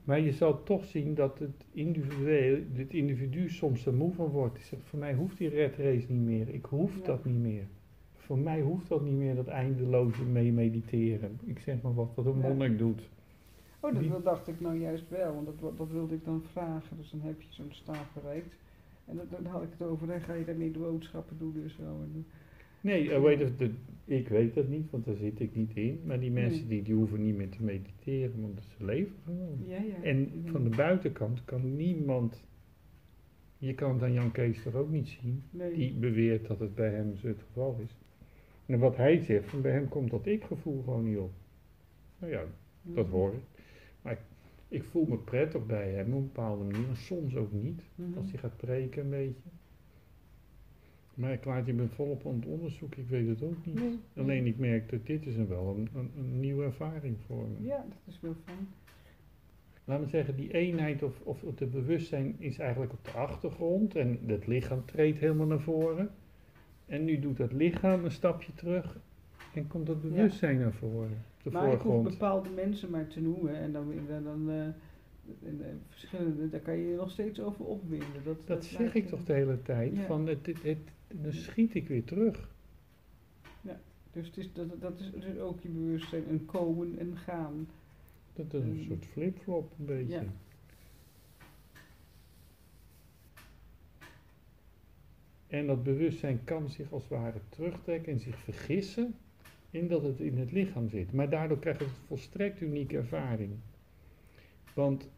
Maar 0.04 0.19
je 0.19 0.32
zal 0.32 0.63
toch 0.63 0.86
zien 0.86 1.15
dat 1.15 1.39
het 1.39 1.65
individueel, 1.71 2.60
het 2.73 2.93
individu 2.93 3.49
soms 3.49 3.86
er 3.86 3.93
moe 3.93 4.13
van 4.13 4.28
wordt. 4.28 4.56
Die 4.56 4.63
zegt, 4.63 4.84
voor 4.84 4.99
mij 4.99 5.13
hoeft 5.13 5.38
die 5.38 5.49
red 5.49 5.75
race 5.75 6.06
niet 6.12 6.21
meer. 6.21 6.49
Ik 6.49 6.65
hoef 6.65 6.97
Ja. 6.97 7.04
dat 7.04 7.25
niet 7.25 7.39
meer. 7.39 7.67
Voor 8.15 8.38
mij 8.38 8.62
hoeft 8.62 8.88
dat 8.88 9.02
niet 9.02 9.13
meer, 9.17 9.36
dat 9.36 9.47
eindeloze 9.47 10.23
mee 10.23 10.52
mediteren. 10.52 11.39
Ik 11.45 11.60
zeg 11.60 11.82
maar 11.82 11.93
wat, 11.93 12.12
wat 12.15 12.25
een 12.25 12.38
monnik 12.39 12.78
doet. 12.78 13.10
Oh, 13.80 13.93
dat, 14.12 14.23
dacht 14.23 14.47
ik 14.47 14.60
nou 14.60 14.80
juist 14.80 15.10
wel, 15.10 15.34
want 15.34 15.45
dat, 15.45 15.78
dat 15.78 15.89
wilde 15.91 16.15
ik 16.15 16.25
dan 16.25 16.43
vragen. 16.52 16.97
Dus 16.97 17.10
dan 17.10 17.21
heb 17.21 17.41
je 17.41 17.47
zo'n 17.49 17.71
staat 17.71 18.13
bereikt. 18.13 18.56
En 19.06 19.15
dan, 19.15 19.25
dan 19.30 19.45
had 19.52 19.63
ik 19.63 19.69
het 19.78 19.88
over, 19.88 20.10
en 20.10 20.21
ga 20.21 20.34
je 20.34 20.45
daarmee 20.45 20.71
de 20.71 20.80
boodschappen 20.80 21.38
doen 21.38 21.56
en 21.63 21.69
zo. 21.69 21.84
En, 21.84 22.25
Nee, 22.81 23.11
eh, 23.13 23.21
weet 23.21 23.57
de, 23.59 23.71
ik 24.05 24.27
weet 24.27 24.53
dat 24.53 24.67
niet, 24.67 24.89
want 24.91 25.05
daar 25.05 25.15
zit 25.15 25.39
ik 25.39 25.55
niet 25.55 25.75
in. 25.75 25.99
Maar 26.05 26.19
die 26.19 26.31
mensen 26.31 26.59
Nee. 26.59 26.67
die, 26.69 26.81
die 26.83 26.93
hoeven 26.93 27.23
niet 27.23 27.35
meer 27.35 27.49
te 27.49 27.63
mediteren, 27.63 28.41
want 28.41 28.61
ze 28.77 28.85
leven 28.85 29.15
gewoon. 29.25 29.57
ja, 29.67 29.77
ja. 29.81 30.03
En 30.03 30.31
van 30.45 30.63
de 30.63 30.75
buitenkant 30.75 31.45
kan 31.45 31.75
niemand, 31.75 32.43
je 33.57 33.73
kan 33.73 33.93
het 33.93 34.03
aan 34.03 34.13
Jan 34.13 34.31
Kees 34.31 34.63
toch 34.63 34.73
ook 34.75 34.89
niet 34.89 35.07
zien, 35.07 35.43
nee. 35.49 35.73
die 35.73 35.93
beweert 35.93 36.47
dat 36.47 36.59
het 36.59 36.75
bij 36.75 36.89
hem 36.91 37.15
zo 37.15 37.27
het 37.27 37.41
geval 37.47 37.79
is. 37.83 37.95
En 38.65 38.79
wat 38.79 38.95
hij 38.97 39.19
zegt, 39.19 39.49
van 39.49 39.61
bij 39.61 39.71
hem 39.71 39.87
komt 39.89 40.09
dat 40.11 40.25
ik-gevoel 40.25 40.81
gewoon 40.83 41.03
niet 41.05 41.17
op. 41.17 41.31
Nou 42.19 42.31
ja, 42.31 42.43
dat 42.81 43.05
Mhm. 43.05 43.15
hoor 43.15 43.33
ik. 43.33 43.39
Maar 44.01 44.11
ik, 44.13 44.19
ik 44.67 44.83
voel 44.83 45.05
me 45.05 45.17
prettig 45.17 45.65
bij 45.65 45.91
hem 45.91 46.13
op 46.13 46.19
een 46.19 46.23
bepaalde 46.23 46.63
manier, 46.63 46.87
en 46.87 46.95
soms 46.95 47.35
ook 47.35 47.51
niet, 47.51 47.81
Mhm. 47.95 48.17
als 48.17 48.31
hij 48.31 48.39
gaat 48.39 48.57
preken 48.57 49.03
een 49.03 49.09
beetje. 49.09 49.49
Maar 51.19 51.32
ik 51.34 51.45
laat 51.45 51.65
je 51.65 51.73
ben 51.73 51.89
volop 51.89 52.25
aan 52.27 52.36
het 52.36 52.45
onderzoek, 52.45 52.95
ik 52.95 53.08
weet 53.10 53.27
het 53.27 53.43
ook 53.43 53.65
niet. 53.65 53.75
Nee. 53.79 53.99
Alleen 54.17 54.45
ik 54.45 54.58
merk 54.58 54.89
dat 54.89 55.05
dit 55.05 55.25
is 55.25 55.36
een 55.36 55.47
wel 55.47 55.75
een, 55.77 55.89
een, 55.95 56.12
een 56.17 56.39
nieuwe 56.39 56.63
ervaring 56.63 57.17
voor 57.25 57.47
me. 57.47 57.65
Ja, 57.65 57.77
dat 57.89 57.97
is 58.13 58.19
wel 58.21 58.36
fijn. 58.45 58.67
Laten 59.84 60.03
we 60.03 60.10
zeggen, 60.10 60.36
die 60.36 60.53
eenheid 60.53 61.03
of, 61.03 61.21
of 61.23 61.41
het 61.41 61.71
bewustzijn 61.71 62.36
is 62.38 62.58
eigenlijk 62.60 62.91
op 62.93 63.03
de 63.05 63.12
achtergrond 63.12 63.95
en 63.95 64.19
het 64.25 64.47
lichaam 64.47 64.86
treedt 64.86 65.19
helemaal 65.19 65.45
naar 65.47 65.60
voren. 65.62 66.10
En 66.86 67.05
nu 67.05 67.19
doet 67.19 67.38
het 67.38 67.51
lichaam 67.53 68.03
een 68.05 68.12
stapje 68.12 68.53
terug 68.53 68.99
en 69.53 69.67
komt 69.67 69.88
het 69.88 70.01
bewustzijn 70.01 70.60
naar 70.60 70.73
voren, 70.73 71.17
de 71.43 71.51
maar 71.51 71.65
ik 71.65 71.71
hoef 71.71 71.82
voorgrond. 71.82 72.10
bepaalde 72.10 72.49
mensen 72.49 72.89
maar 72.89 73.08
te 73.08 73.21
noemen 73.21 73.55
en 73.55 73.71
dan, 73.71 73.93
dan, 74.08 74.23
dan, 74.23 74.49
eh, 74.49 74.62
En, 75.43 75.62
eh, 75.62 75.67
verschillende, 75.88 76.49
daar 76.49 76.60
kan 76.60 76.77
je 76.77 76.88
je 76.88 76.95
nog 76.95 77.12
steeds 77.12 77.39
over 77.41 77.65
opwinden. 77.65 78.23
Dat, 78.23 78.47
Dat 78.47 78.65
zeg 78.65 78.95
ik 78.95 79.03
me- 79.03 79.10
toch 79.10 79.23
de 79.23 79.34
hele 79.34 79.62
tijd. 79.62 79.95
Ja. 79.95 80.01
Van 80.05 80.27
het, 80.27 80.45
het, 80.45 80.63
het- 80.63 80.91
dan 81.13 81.34
schiet 81.34 81.76
ik 81.76 81.88
weer 81.88 82.04
terug. 82.04 82.50
Dus 84.12 84.28
het 84.28 84.38
is, 84.38 84.54
dat, 84.54 84.82
dat 84.82 85.00
is 85.00 85.12
dus 85.12 85.38
ook 85.38 85.62
je 85.62 85.69
bewustzijn, 85.69 86.30
een 86.30 86.45
komen 86.45 87.00
en 87.00 87.17
gaan. 87.17 87.67
Dat 88.34 88.54
is 88.54 88.63
een 88.63 88.69
Mm. 88.78 88.84
soort 88.84 89.06
flipflop 89.06 89.74
een 89.80 89.86
beetje. 89.86 90.13
Ja. 90.13 90.24
En 95.48 95.67
dat 95.67 95.84
bewustzijn 95.84 96.43
kan 96.43 96.69
zich 96.69 96.91
als 96.91 97.02
het 97.04 97.12
ware 97.12 97.39
terugtrekken 97.50 98.13
en 98.13 98.19
zich 98.19 98.38
vergissen 98.38 99.15
in 99.69 99.88
dat 99.88 100.04
het 100.04 100.19
in 100.19 100.38
het 100.38 100.52
lichaam 100.52 100.89
zit. 100.89 101.13
Maar 101.13 101.30
daardoor 101.30 101.60
krijg 101.60 101.80
je 101.80 101.86
een 101.86 101.91
volstrekt 102.08 102.62
unieke 102.62 102.98
ervaring. 102.98 103.52
Want 104.74 105.10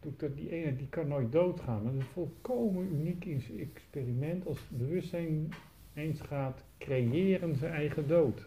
dat, 0.00 0.36
die 0.36 0.50
ene 0.50 0.76
die 0.76 0.88
kan 0.88 1.08
nooit 1.08 1.32
doodgaan, 1.32 1.82
maar 1.82 1.92
dat 1.92 2.00
is 2.00 2.06
een 2.06 2.12
volkomen 2.12 2.92
uniek 2.92 3.26
experiment 3.58 4.46
als 4.46 4.58
het 4.68 4.78
bewustzijn 4.78 5.48
eens 5.94 6.20
gaat 6.20 6.64
creëren 6.78 7.56
zijn 7.56 7.72
eigen 7.72 8.08
dood. 8.08 8.46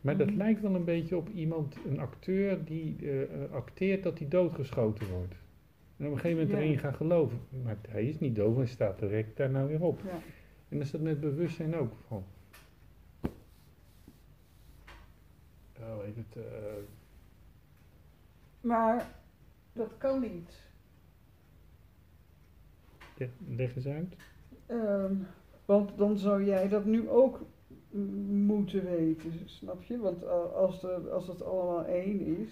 Maar 0.00 0.16
dat 0.16 0.26
Mhm. 0.26 0.36
lijkt 0.36 0.60
wel 0.60 0.74
een 0.74 0.84
beetje 0.84 1.16
op 1.16 1.28
iemand, 1.28 1.76
een 1.86 1.98
acteur 2.00 2.64
die 2.64 2.96
eh, 3.00 3.22
eh, 3.22 3.50
acteert 3.52 4.02
dat 4.02 4.18
hij 4.18 4.28
doodgeschoten 4.28 5.08
wordt. 5.08 5.34
En 5.96 6.06
op 6.06 6.12
een 6.12 6.18
gegeven 6.18 6.36
moment 6.42 6.50
Ja. 6.50 6.62
erin 6.64 6.78
gaan 6.78 6.94
geloven. 6.94 7.38
Maar 7.62 7.76
hij 7.88 8.06
is 8.08 8.18
niet 8.18 8.36
doof 8.36 8.58
en 8.58 8.68
staat 8.68 8.98
direct 8.98 9.36
daar 9.36 9.50
nou 9.50 9.68
weer 9.68 9.82
op. 9.82 10.00
Ja. 10.04 10.10
En 10.10 10.20
dan 10.68 10.80
is 10.80 10.90
dat 10.90 11.00
met 11.00 11.20
bewustzijn 11.20 11.74
ook 11.76 11.92
van. 12.06 12.24
Oh, 15.80 15.98
weet 16.04 16.16
het. 16.16 16.44
eh, 16.44 16.52
Maar 18.60 19.06
dat 19.72 19.90
kan 19.98 20.20
niet. 20.20 20.60
leg, 23.16 23.28
leg 23.56 23.76
eens 23.76 23.86
uit. 23.86 24.14
Ehm, 24.66 25.14
want 25.64 25.90
dan 25.96 26.18
zou 26.18 26.44
jij 26.44 26.68
dat 26.68 26.84
nu 26.84 27.08
ook 27.08 27.40
moeten 28.28 28.84
weten, 28.84 29.32
snap 29.44 29.82
je? 29.82 29.98
Want 29.98 30.24
a- 30.24 30.28
als, 30.54 30.82
er, 30.82 31.10
als 31.10 31.26
het 31.26 31.42
allemaal 31.42 31.84
één 31.84 32.20
is, 32.20 32.50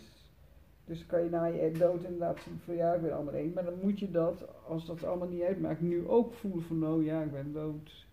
dus 0.85 1.07
kan 1.07 1.23
je 1.25 1.31
na 1.31 1.45
je 1.45 1.71
dood 1.79 2.03
inderdaad 2.03 2.41
zien 2.41 2.59
van 2.65 2.75
ja, 2.75 2.93
ik 2.95 3.03
ben 3.03 3.15
allemaal 3.15 3.35
één. 3.35 3.53
Maar 3.53 3.65
dan 3.65 3.79
moet 3.83 3.99
je 3.99 4.11
dat, 4.11 4.45
als 4.67 4.87
dat 4.87 5.05
allemaal 5.05 5.29
niet 5.29 5.43
uitmaakt, 5.43 5.81
nu 5.81 6.09
ook 6.09 6.33
voelen 6.33 6.63
van 6.63 6.87
oh 6.87 7.05
ja, 7.05 7.23
ik 7.23 7.33
ben 7.33 7.53
dood. 7.53 8.07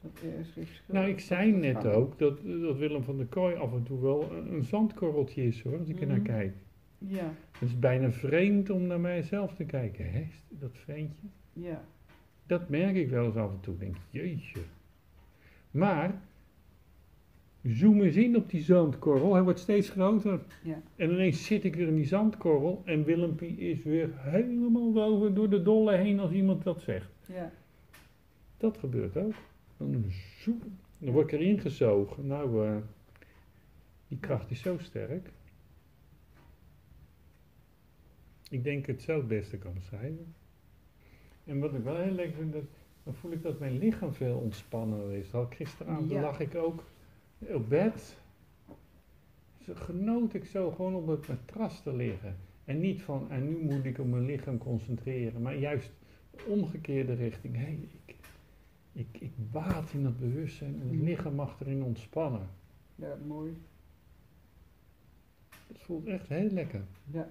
Dat 0.00 0.22
is. 0.54 0.82
Nou, 0.86 1.08
ik 1.08 1.20
zei 1.20 1.52
net 1.52 1.86
ook 1.86 2.18
dat, 2.18 2.38
dat 2.44 2.76
Willem 2.76 3.02
van 3.02 3.16
der 3.16 3.26
Kooi 3.26 3.54
af 3.56 3.72
en 3.72 3.82
toe 3.82 4.00
wel 4.00 4.30
een, 4.32 4.52
een 4.52 4.64
zandkorreltje 4.64 5.42
is 5.44 5.62
hoor, 5.62 5.78
als 5.78 5.88
ik 5.88 6.00
er 6.00 6.06
naar 6.06 6.16
Mhm. 6.16 6.26
kijk. 6.26 6.52
Ja, 7.06 7.34
Het 7.58 7.68
is 7.68 7.78
bijna 7.78 8.10
vreemd 8.10 8.70
om 8.70 8.86
naar 8.86 9.00
mijzelf 9.00 9.54
te 9.54 9.64
kijken. 9.64 10.12
Hè, 10.12 10.26
dat 10.48 10.70
vreemdje. 10.72 11.26
ja. 11.52 11.84
Dat 12.46 12.68
merk 12.68 12.96
ik 12.96 13.10
wel 13.10 13.24
eens 13.24 13.34
af 13.36 13.50
en 13.50 13.60
toe. 13.60 13.76
Denk, 13.78 13.96
jeetje. 14.10 14.60
Maar, 15.70 16.20
zoom 17.62 18.02
eens 18.02 18.16
in 18.16 18.36
op 18.36 18.50
die 18.50 18.62
zandkorrel. 18.62 19.32
Hij 19.34 19.42
wordt 19.42 19.58
steeds 19.58 19.90
groter. 19.90 20.40
Ja. 20.62 20.82
En 20.96 21.10
ineens 21.10 21.46
zit 21.46 21.64
ik 21.64 21.74
weer 21.74 21.86
in 21.86 21.94
die 21.94 22.06
zandkorrel. 22.06 22.82
En 22.84 23.04
Willempie 23.04 23.56
is 23.56 23.82
weer 23.82 24.10
helemaal 24.16 25.02
over 25.02 25.34
door 25.34 25.50
de 25.50 25.62
dolle 25.62 25.96
heen 25.96 26.20
als 26.20 26.30
iemand 26.32 26.62
dat 26.64 26.80
zegt. 26.80 27.10
ja. 27.26 27.52
Dat 28.56 28.78
gebeurt 28.78 29.16
ook. 29.16 29.34
Dan, 29.76 30.04
zoem, 30.38 30.60
dan 30.98 31.12
word 31.12 31.32
ik 31.32 31.40
erin 31.40 31.58
gezogen. 31.60 32.26
Nou, 32.26 32.66
eh, 32.66 32.76
die 34.08 34.18
kracht 34.18 34.50
is 34.50 34.60
zo 34.60 34.76
sterk. 34.78 35.30
Ik 38.52 38.64
denk 38.64 38.86
het 38.86 39.02
zo 39.02 39.16
het 39.16 39.28
beste 39.28 39.56
kan 39.58 39.74
beschrijven. 39.74 40.34
En 41.44 41.58
wat 41.58 41.74
ik 41.74 41.82
wel 41.82 41.96
heel 41.96 42.12
leuk 42.12 42.34
vind, 42.34 42.52
dat, 42.52 42.62
dan 43.02 43.14
voel 43.14 43.32
ik 43.32 43.42
dat 43.42 43.58
mijn 43.58 43.78
lichaam 43.78 44.12
veel 44.14 44.36
ontspannender 44.38 45.12
is. 45.16 45.32
Ik 45.32 45.54
gisteravond 45.54 46.10
Ja. 46.10 46.20
lag 46.20 46.40
ik 46.40 46.54
ook 46.54 46.84
op 47.38 47.68
bed. 47.68 48.16
Zo 49.64 49.72
genoot 49.74 50.34
ik 50.34 50.44
zo 50.44 50.70
gewoon 50.70 50.94
op 50.94 51.06
het 51.06 51.28
matras 51.28 51.82
te 51.82 51.92
liggen. 51.96 52.36
En 52.64 52.80
niet 52.80 53.02
van, 53.02 53.30
en 53.30 53.48
nu 53.48 53.58
moet 53.58 53.84
ik 53.84 53.98
op 53.98 54.06
mijn 54.06 54.24
lichaam 54.24 54.58
concentreren. 54.58 55.42
Maar 55.42 55.56
juist 55.56 55.90
de 56.30 56.44
omgekeerde 56.46 57.14
richting. 57.14 57.56
Hé, 57.56 57.78
ik, 58.06 58.14
ik, 58.92 59.20
ik 59.20 59.32
baat 59.50 59.92
in 59.92 60.02
dat 60.02 60.18
bewustzijn 60.18 60.74
en 60.74 60.80
het 60.88 60.92
Mhm. 60.92 61.04
lichaam 61.04 61.34
mag 61.34 61.60
erin 61.60 61.82
ontspannen. 61.82 62.48
Ja, 62.94 63.16
mooi. 63.26 63.56
Het 65.68 65.78
voelt 65.80 66.06
echt 66.06 66.28
heel 66.28 66.50
lekker. 66.50 66.82
Ja. 67.10 67.30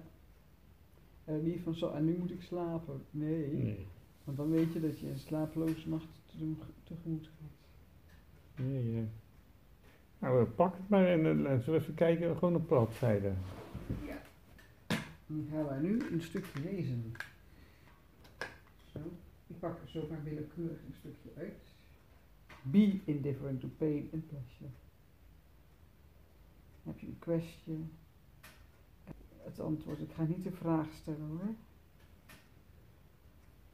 En 1.32 1.42
niet 1.44 1.60
van 1.60 1.74
zo, 1.74 1.90
en 1.90 2.04
nu 2.04 2.16
moet 2.18 2.30
ik 2.30 2.42
slapen. 2.42 3.02
Nee. 3.10 3.46
Nee, 3.52 3.86
Want 4.24 4.36
dan 4.36 4.50
weet 4.50 4.72
je 4.72 4.80
dat 4.80 4.98
je 5.00 5.08
een 5.10 5.18
slapeloze 5.18 5.88
nacht 5.88 6.06
te- 6.26 6.54
tegemoet 6.84 7.26
gaat. 7.26 8.66
nee. 8.66 8.96
eh. 8.98 9.02
Nou, 10.18 10.40
eh, 10.46 10.54
pak 10.54 10.76
het 10.76 10.88
maar 10.88 11.06
en 11.06 11.26
eh, 11.26 11.38
laten 11.42 11.72
we 11.72 11.78
even 11.78 11.94
kijken, 11.94 12.36
gewoon 12.36 12.54
op 12.56 12.66
bladzijde. 12.66 13.32
Dan 15.26 15.46
gaan 15.50 15.66
wij 15.66 15.78
nu 15.78 16.02
een 16.12 16.22
stukje 16.22 16.60
lezen. 16.62 17.12
Zo. 18.92 18.98
Ik 19.46 19.58
pak 19.58 19.80
er 19.82 19.88
zo 19.88 20.06
maar 20.10 20.22
willekeurig 20.22 20.78
een 20.86 20.94
stukje 20.98 21.30
uit. 21.36 21.62
Be 22.62 23.00
indifferent 23.04 23.60
to 23.60 23.68
pain 23.78 24.08
and 24.12 24.26
pleasure. 24.26 24.70
Dan 26.84 26.92
heb 26.92 26.98
je 26.98 27.06
een 27.06 27.18
question. 27.18 27.90
Het 29.44 29.60
antwoord, 29.60 30.00
ik 30.00 30.12
ga 30.12 30.22
niet 30.22 30.44
de 30.44 30.52
vraag 30.52 30.86
stellen 30.92 31.28
hoor. 31.28 31.54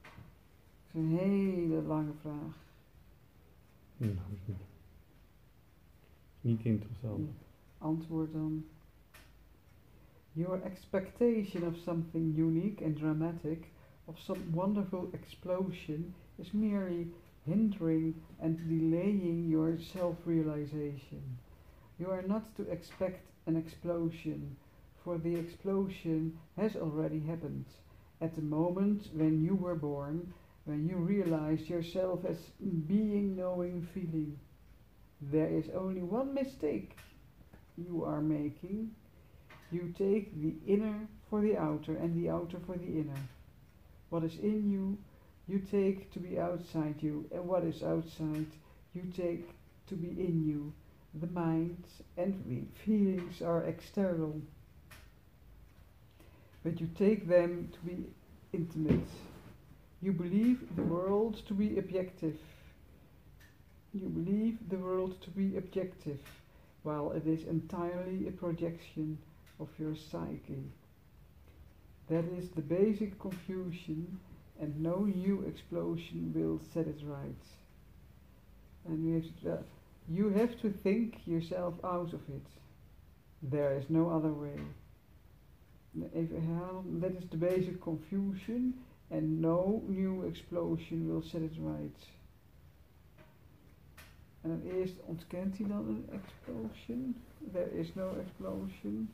Het 0.03 0.87
is 0.87 0.95
een 0.95 1.19
hele 1.19 1.83
lange 1.83 2.13
vraag. 2.21 2.57
Nou, 3.97 4.13
is 4.33 4.39
niet, 4.47 4.57
niet 6.41 6.65
interessant. 6.65 7.31
Antwoord 7.79 8.33
dan. 8.33 8.65
Your 10.33 10.63
expectation 10.63 11.67
of 11.67 11.77
something 11.77 12.39
unique 12.39 12.85
and 12.85 12.97
dramatic, 12.97 13.67
of 14.05 14.19
some 14.19 14.41
wonderful 14.51 15.09
explosion, 15.13 16.15
is 16.37 16.53
merely 16.53 17.13
hindering 17.45 18.15
and 18.41 18.57
delaying 18.69 19.49
your 19.49 19.79
self 19.79 20.17
realization. 20.25 21.39
You 21.97 22.11
are 22.11 22.27
not 22.27 22.43
to 22.57 22.63
expect 22.71 23.21
an 23.47 23.57
explosion, 23.57 24.57
for 25.09 25.17
the 25.17 25.37
explosion 25.37 26.39
has 26.59 26.77
already 26.77 27.19
happened. 27.19 27.65
At 28.21 28.37
the 28.37 28.43
moment 28.43 29.09
when 29.15 29.43
you 29.43 29.55
were 29.55 29.75
born, 29.75 30.35
when 30.67 30.87
you 30.87 30.97
realized 30.97 31.71
yourself 31.71 32.27
as 32.27 32.37
being, 32.87 33.35
knowing, 33.35 33.89
feeling. 33.95 34.39
There 35.23 35.49
is 35.49 35.71
only 35.75 36.03
one 36.03 36.35
mistake 36.35 36.99
you 37.79 38.05
are 38.05 38.21
making. 38.21 38.91
You 39.71 39.95
take 39.97 40.39
the 40.43 40.53
inner 40.71 41.09
for 41.31 41.41
the 41.41 41.57
outer 41.57 41.97
and 41.97 42.15
the 42.15 42.29
outer 42.29 42.59
for 42.67 42.77
the 42.77 43.01
inner. 43.01 43.23
What 44.11 44.25
is 44.25 44.37
in 44.43 44.71
you, 44.71 44.99
you 45.47 45.59
take 45.71 46.13
to 46.13 46.19
be 46.19 46.39
outside 46.39 46.97
you, 47.01 47.25
and 47.33 47.49
what 47.49 47.65
is 47.65 47.83
outside, 47.83 48.51
you 48.93 49.05
take 49.17 49.49
to 49.87 49.95
be 49.95 50.09
in 50.09 50.45
you. 50.47 50.75
The 51.15 51.29
mind 51.29 51.83
and 52.19 52.35
fe- 52.45 52.85
feelings 52.85 53.41
are 53.41 53.65
external, 53.65 54.43
but 56.65 56.81
you 56.81 56.89
take 56.99 57.29
them 57.29 57.69
to 57.73 57.79
be 57.81 58.05
intimate. 58.53 59.09
You 60.03 60.13
believe 60.13 60.61
the 60.77 60.83
world 60.83 61.43
to 61.47 61.55
be 61.55 61.79
objective. 61.79 62.39
You 63.93 64.09
believe 64.09 64.59
the 64.69 64.77
world 64.77 65.21
to 65.23 65.31
be 65.31 65.57
objective, 65.57 66.21
while 66.83 67.13
it 67.13 67.27
is 67.27 67.45
entirely 67.45 68.29
a 68.29 68.33
projection 68.33 69.19
of 69.61 69.69
your 69.79 69.97
psyche. 69.97 70.65
That 72.09 72.25
is 72.39 72.49
the 72.51 72.63
basic 72.63 73.19
confusion, 73.19 74.19
and 74.61 74.81
no 74.81 75.01
new 75.01 75.43
explosion 75.47 76.33
will 76.35 76.61
set 76.73 76.87
it 76.87 77.01
right. 77.05 77.45
And 78.87 79.07
you 79.07 79.15
have 79.15 79.43
to, 79.43 79.53
uh, 79.53 79.63
you 80.09 80.31
have 80.31 80.61
to 80.63 80.71
think 80.71 81.27
yourself 81.27 81.75
out 81.85 82.13
of 82.13 82.21
it. 82.29 82.47
There 83.43 83.77
is 83.77 83.85
no 83.89 84.11
other 84.11 84.33
way. 84.33 84.59
Even 86.15 86.43
herhalen, 86.43 87.01
that 87.01 87.11
is 87.19 87.29
the 87.29 87.37
basic 87.37 87.81
confusion, 87.81 88.75
and 89.11 89.41
no 89.41 89.83
new 89.89 90.25
explosion 90.27 91.07
will 91.09 91.23
set 91.23 91.43
it 91.43 91.57
right. 91.57 92.09
En 94.41 94.49
dan 94.49 94.61
eerst 94.63 95.01
ontkent 95.05 95.59
hij 95.59 95.67
dan 95.69 95.89
een 95.89 96.05
explosion. 96.11 97.17
There 97.53 97.79
is 97.79 97.95
no 97.95 98.15
explosion. 98.21 99.09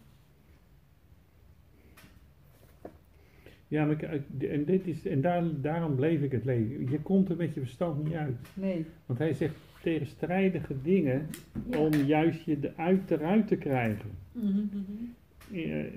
Ja, 3.68 3.84
maar 3.84 4.02
en, 4.38 4.64
dit 4.64 4.86
is, 4.86 5.06
en 5.06 5.20
daar, 5.20 5.60
daarom 5.60 5.94
bleef 5.94 6.20
ik 6.20 6.32
het 6.32 6.44
leven. 6.44 6.90
Je 6.90 7.00
komt 7.00 7.28
er 7.28 7.36
met 7.36 7.54
je 7.54 7.60
verstand 7.60 8.04
niet 8.04 8.12
uit. 8.14 8.36
Nee. 8.54 8.86
Want 9.06 9.18
hij 9.18 9.32
zegt 9.34 9.54
tegenstrijdige 9.82 10.82
dingen 10.82 11.26
om 11.78 11.94
juist 11.94 12.44
je 12.44 12.58
eruit, 12.60 13.10
eruit 13.10 13.48
te 13.48 13.56
krijgen. 13.56 14.10
eh, 14.32 15.23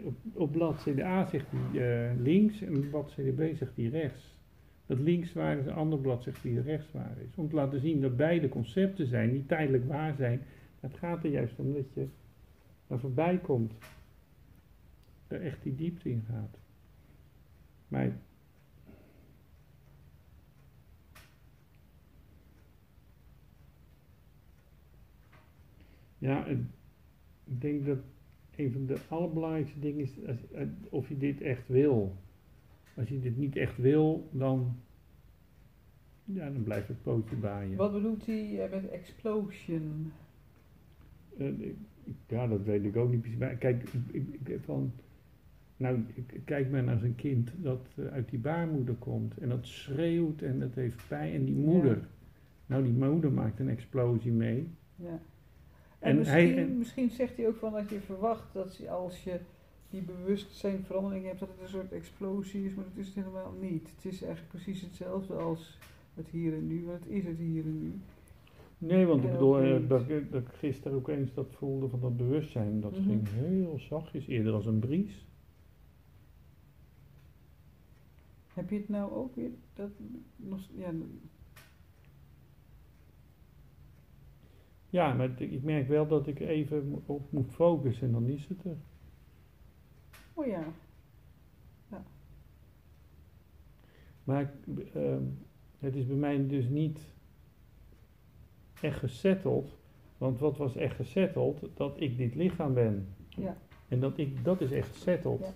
op, 0.03 0.15
op 0.33 0.51
bladzijde 0.51 1.03
A 1.03 1.25
zegt 1.25 1.45
hij 1.49 2.09
eh, 2.09 2.19
links 2.19 2.61
en 2.61 2.77
op 2.77 2.89
bladzijde 2.89 3.31
B 3.31 3.57
zegt 3.57 3.75
hij 3.75 3.85
rechts. 3.85 4.35
Dat 4.85 4.99
links 4.99 5.33
waar 5.33 5.57
is, 5.57 5.65
een 5.65 5.73
ander 5.73 5.99
blad 5.99 6.23
zegt 6.23 6.43
hij 6.43 6.53
rechts 6.53 6.91
waar 6.91 7.17
is. 7.21 7.35
Om 7.35 7.49
te 7.49 7.55
laten 7.55 7.79
zien 7.79 8.01
dat 8.01 8.17
beide 8.17 8.49
concepten 8.49 9.07
zijn 9.07 9.31
die 9.31 9.45
tijdelijk 9.45 9.87
waar 9.87 10.15
zijn. 10.15 10.41
Het 10.79 10.93
gaat 10.93 11.23
er 11.23 11.29
juist 11.29 11.59
om 11.59 11.73
dat 11.73 11.93
je 11.93 12.07
er 12.87 12.99
voorbij 12.99 13.37
komt. 13.37 13.73
Er 15.27 15.41
echt 15.41 15.63
die 15.63 15.75
diepte 15.75 16.09
in 16.09 16.23
gaat. 16.29 16.57
Maar 17.87 18.11
Ja, 26.17 26.45
ik 26.45 26.59
denk 27.43 27.85
dat 27.85 27.99
een 28.57 28.71
van 28.71 28.85
de 28.85 28.97
allerbelangrijkste 29.07 29.79
dingen 29.79 30.01
is 30.01 30.11
als, 30.27 30.51
eh, 30.51 30.67
of 30.89 31.09
je 31.09 31.17
dit 31.17 31.41
echt 31.41 31.67
wil. 31.67 32.15
Als 32.95 33.09
je 33.09 33.19
dit 33.19 33.37
niet 33.37 33.55
echt 33.55 33.77
wil, 33.77 34.29
dan, 34.31 34.75
ja, 36.23 36.49
dan 36.49 36.63
blijft 36.63 36.87
het 36.87 37.01
pootje 37.01 37.35
bij 37.35 37.67
je. 37.67 37.75
Wat 37.75 37.93
bedoelt 37.93 38.25
hij 38.25 38.63
eh, 38.63 38.71
met 38.71 38.89
explosion? 38.89 40.11
Eh, 41.37 41.47
ja, 42.27 42.47
dat 42.47 42.63
weet 42.63 42.83
ik 42.83 42.95
ook 42.95 43.09
niet 43.09 43.21
precies. 43.21 43.39
Maar 43.39 43.55
kijk, 43.55 43.83
ik, 44.11 44.25
ik, 44.43 44.59
van, 44.63 44.91
nou, 45.77 46.05
kijk 46.45 46.71
maar 46.71 46.83
naar 46.83 46.99
zijn 46.99 47.15
kind 47.15 47.51
dat 47.57 47.87
uit 48.11 48.29
die 48.29 48.39
baarmoeder 48.39 48.95
komt 48.95 49.37
en 49.37 49.49
dat 49.49 49.65
schreeuwt 49.65 50.41
en 50.41 50.59
dat 50.59 50.75
heeft 50.75 51.07
pijn 51.07 51.33
en 51.33 51.45
die 51.45 51.55
moeder. 51.55 52.07
Nou, 52.65 52.83
die 52.83 52.93
moeder 52.93 53.31
maakt 53.31 53.59
een 53.59 53.69
explosie 53.69 54.31
mee. 54.31 54.67
Ja. 54.95 55.19
En, 55.99 56.09
En 56.09 56.17
misschien, 56.17 56.37
hij- 56.53 56.57
en- 56.57 56.77
misschien 56.77 57.09
zegt 57.09 57.37
hij 57.37 57.47
ook 57.47 57.55
van 57.57 57.71
dat 57.73 57.89
je 57.89 57.99
verwacht 57.99 58.53
dat 58.53 58.87
als 58.87 59.23
je 59.23 59.39
die 59.89 60.01
bewustzijnverandering 60.01 61.25
hebt, 61.25 61.39
dat 61.39 61.49
het 61.49 61.61
een 61.61 61.67
soort 61.67 61.91
explosie 61.91 62.65
is, 62.65 62.73
maar 62.73 62.83
dat 62.85 62.97
is 62.97 63.05
het 63.05 63.15
helemaal 63.15 63.53
niet. 63.61 63.89
Het 63.95 64.05
is 64.13 64.21
eigenlijk 64.21 64.51
precies 64.53 64.81
hetzelfde 64.81 65.33
als 65.33 65.77
het 66.13 66.27
hier 66.27 66.53
en 66.53 66.67
nu, 66.67 66.85
want 66.85 66.99
het 67.03 67.09
is 67.13 67.25
het 67.25 67.37
hier 67.37 67.63
en 67.63 67.79
nu. 67.83 67.93
Nee, 68.77 69.05
want 69.05 69.23
ik 69.23 69.31
bedoel, 69.31 69.59
eh, 69.59 69.79
niet. 69.79 69.89
dat, 69.89 70.09
ik- 70.09 70.31
dat 70.31 70.41
ik 70.41 70.47
gisteren 70.47 70.97
ook 70.97 71.07
eens 71.07 71.33
dat 71.33 71.47
voelde 71.51 71.87
van 71.87 71.99
dat 71.99 72.17
bewustzijn. 72.17 72.81
Dat 72.81 72.91
Mhm. 72.91 73.01
ging 73.03 73.27
heel 73.29 73.79
zachtjes, 73.79 74.27
eerder 74.27 74.53
als 74.53 74.65
een 74.65 74.79
bries. 74.79 75.25
Heb 78.53 78.69
je 78.69 78.75
het 78.77 78.89
nou 78.89 79.11
ook 79.11 79.35
weer? 79.35 79.49
Dat, 79.73 79.89
nog, 80.35 80.59
ja, 80.75 80.91
Ja, 84.89 85.13
maar 85.13 85.41
ik 85.41 85.63
merk 85.63 85.87
wel 85.87 86.07
dat 86.07 86.27
ik 86.27 86.39
even 86.39 87.01
op 87.05 87.31
moet 87.31 87.51
focussen 87.51 88.07
en 88.07 88.13
dan 88.13 88.27
is 88.27 88.47
het 88.47 88.63
er. 88.63 88.77
oh 90.33 90.45
ja, 90.45 90.63
Maar 94.27 94.41
ik, 94.41 94.85
ehm, 94.93 95.23
het 95.79 95.95
is 95.95 96.07
bij 96.07 96.15
mij 96.15 96.47
dus 96.47 96.67
niet 96.69 96.99
echt 98.81 98.99
gesetteld. 98.99 99.77
Want 100.17 100.39
wat 100.39 100.57
was 100.57 100.75
echt 100.75 100.95
gesetteld? 100.95 101.69
Dat 101.73 102.01
ik 102.01 102.17
dit 102.17 102.35
lichaam 102.35 102.73
ben. 102.73 103.07
ja. 103.29 103.57
En 103.87 103.99
dat, 103.99 104.17
ik, 104.17 104.43
dat 104.43 104.61
is 104.61 104.71
echt 104.71 104.87
gesetteld. 104.87 105.39
Ja. 105.39 105.53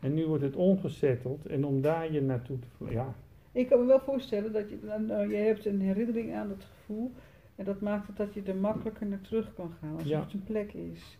En 0.00 0.14
nu 0.14 0.26
wordt 0.26 0.42
het 0.42 0.56
ongesetteld. 0.56 1.46
En 1.46 1.64
om 1.64 1.80
daar 1.80 2.12
je 2.12 2.22
naartoe 2.22 2.58
te... 2.58 2.68
Ja, 2.90 3.14
Ik 3.52 3.68
kan 3.68 3.80
me 3.80 3.86
wel 3.86 4.00
voorstellen 4.00 4.52
dat 4.52 4.70
je, 4.70 4.78
nou, 4.82 5.02
nou, 5.02 5.30
jij 5.30 5.46
hebt 5.46 5.66
een 5.66 5.80
herinnering 5.80 6.34
aan 6.34 6.48
het 6.48 6.64
gevoel 6.64 7.12
en 7.58 7.64
dat 7.64 7.80
maakt 7.80 8.06
het 8.06 8.16
dat 8.16 8.34
je 8.34 8.42
er 8.42 8.56
makkelijker 8.56 9.06
naar 9.06 9.20
terug 9.20 9.54
kan 9.54 9.72
gaan 9.80 9.94
als 9.98 10.08
Ja. 10.08 10.20
het 10.20 10.32
een 10.32 10.44
plek 10.44 10.72
is. 10.72 11.18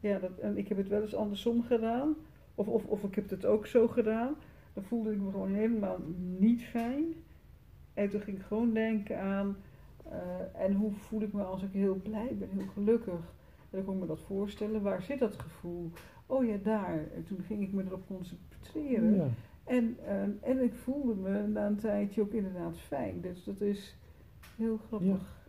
Ja, 0.00 0.18
dat, 0.18 0.38
en 0.38 0.56
ik 0.58 0.68
heb 0.68 0.78
het 0.78 0.88
wel 0.88 1.02
eens 1.02 1.14
andersom 1.14 1.62
gedaan, 1.62 2.14
of, 2.54 2.66
of, 2.68 2.84
of 2.86 3.02
ik 3.04 3.14
heb 3.14 3.30
het 3.30 3.46
ook 3.46 3.66
zo 3.66 3.88
gedaan. 3.88 4.34
Dan 4.72 4.84
voelde 4.84 5.12
ik 5.12 5.20
me 5.20 5.30
gewoon 5.30 5.54
helemaal 5.54 5.98
niet 6.38 6.62
fijn. 6.64 7.04
En 7.94 8.08
toen 8.10 8.20
ging 8.20 8.36
ik 8.38 8.44
gewoon 8.44 8.72
denken 8.74 9.20
aan, 9.20 9.56
eh, 10.10 10.62
en 10.64 10.74
hoe 10.74 10.92
voel 10.92 11.22
ik 11.22 11.32
me 11.32 11.42
als 11.42 11.62
ik 11.62 11.72
heel 11.72 11.94
blij 11.94 12.36
ben, 12.38 12.48
heel 12.48 12.66
gelukkig. 12.72 13.14
En 13.70 13.80
dan 13.80 13.84
kon 13.84 13.94
ik 13.94 14.00
me 14.00 14.06
dat 14.06 14.20
voorstellen, 14.20 14.82
waar 14.82 15.02
zit 15.02 15.18
dat 15.18 15.34
gevoel? 15.38 15.90
Oh 16.26 16.44
ja, 16.46 16.56
daar. 16.62 17.04
En 17.14 17.24
toen 17.24 17.42
ging 17.42 17.62
ik 17.62 17.72
me 17.72 17.82
erop 17.84 18.06
concentreren. 18.06 19.14
ja. 19.14 19.26
En, 19.64 19.96
eh, 20.06 20.22
en 20.50 20.62
ik 20.62 20.74
voelde 20.74 21.14
me 21.14 21.46
na 21.46 21.66
een 21.66 21.76
tijdje 21.76 22.20
ook 22.22 22.32
inderdaad 22.32 22.78
fijn. 22.78 23.20
Dus 23.20 23.44
dat 23.44 23.60
is 23.60 23.96
heel 24.56 24.76
grappig. 24.86 25.08
ja 25.08 25.42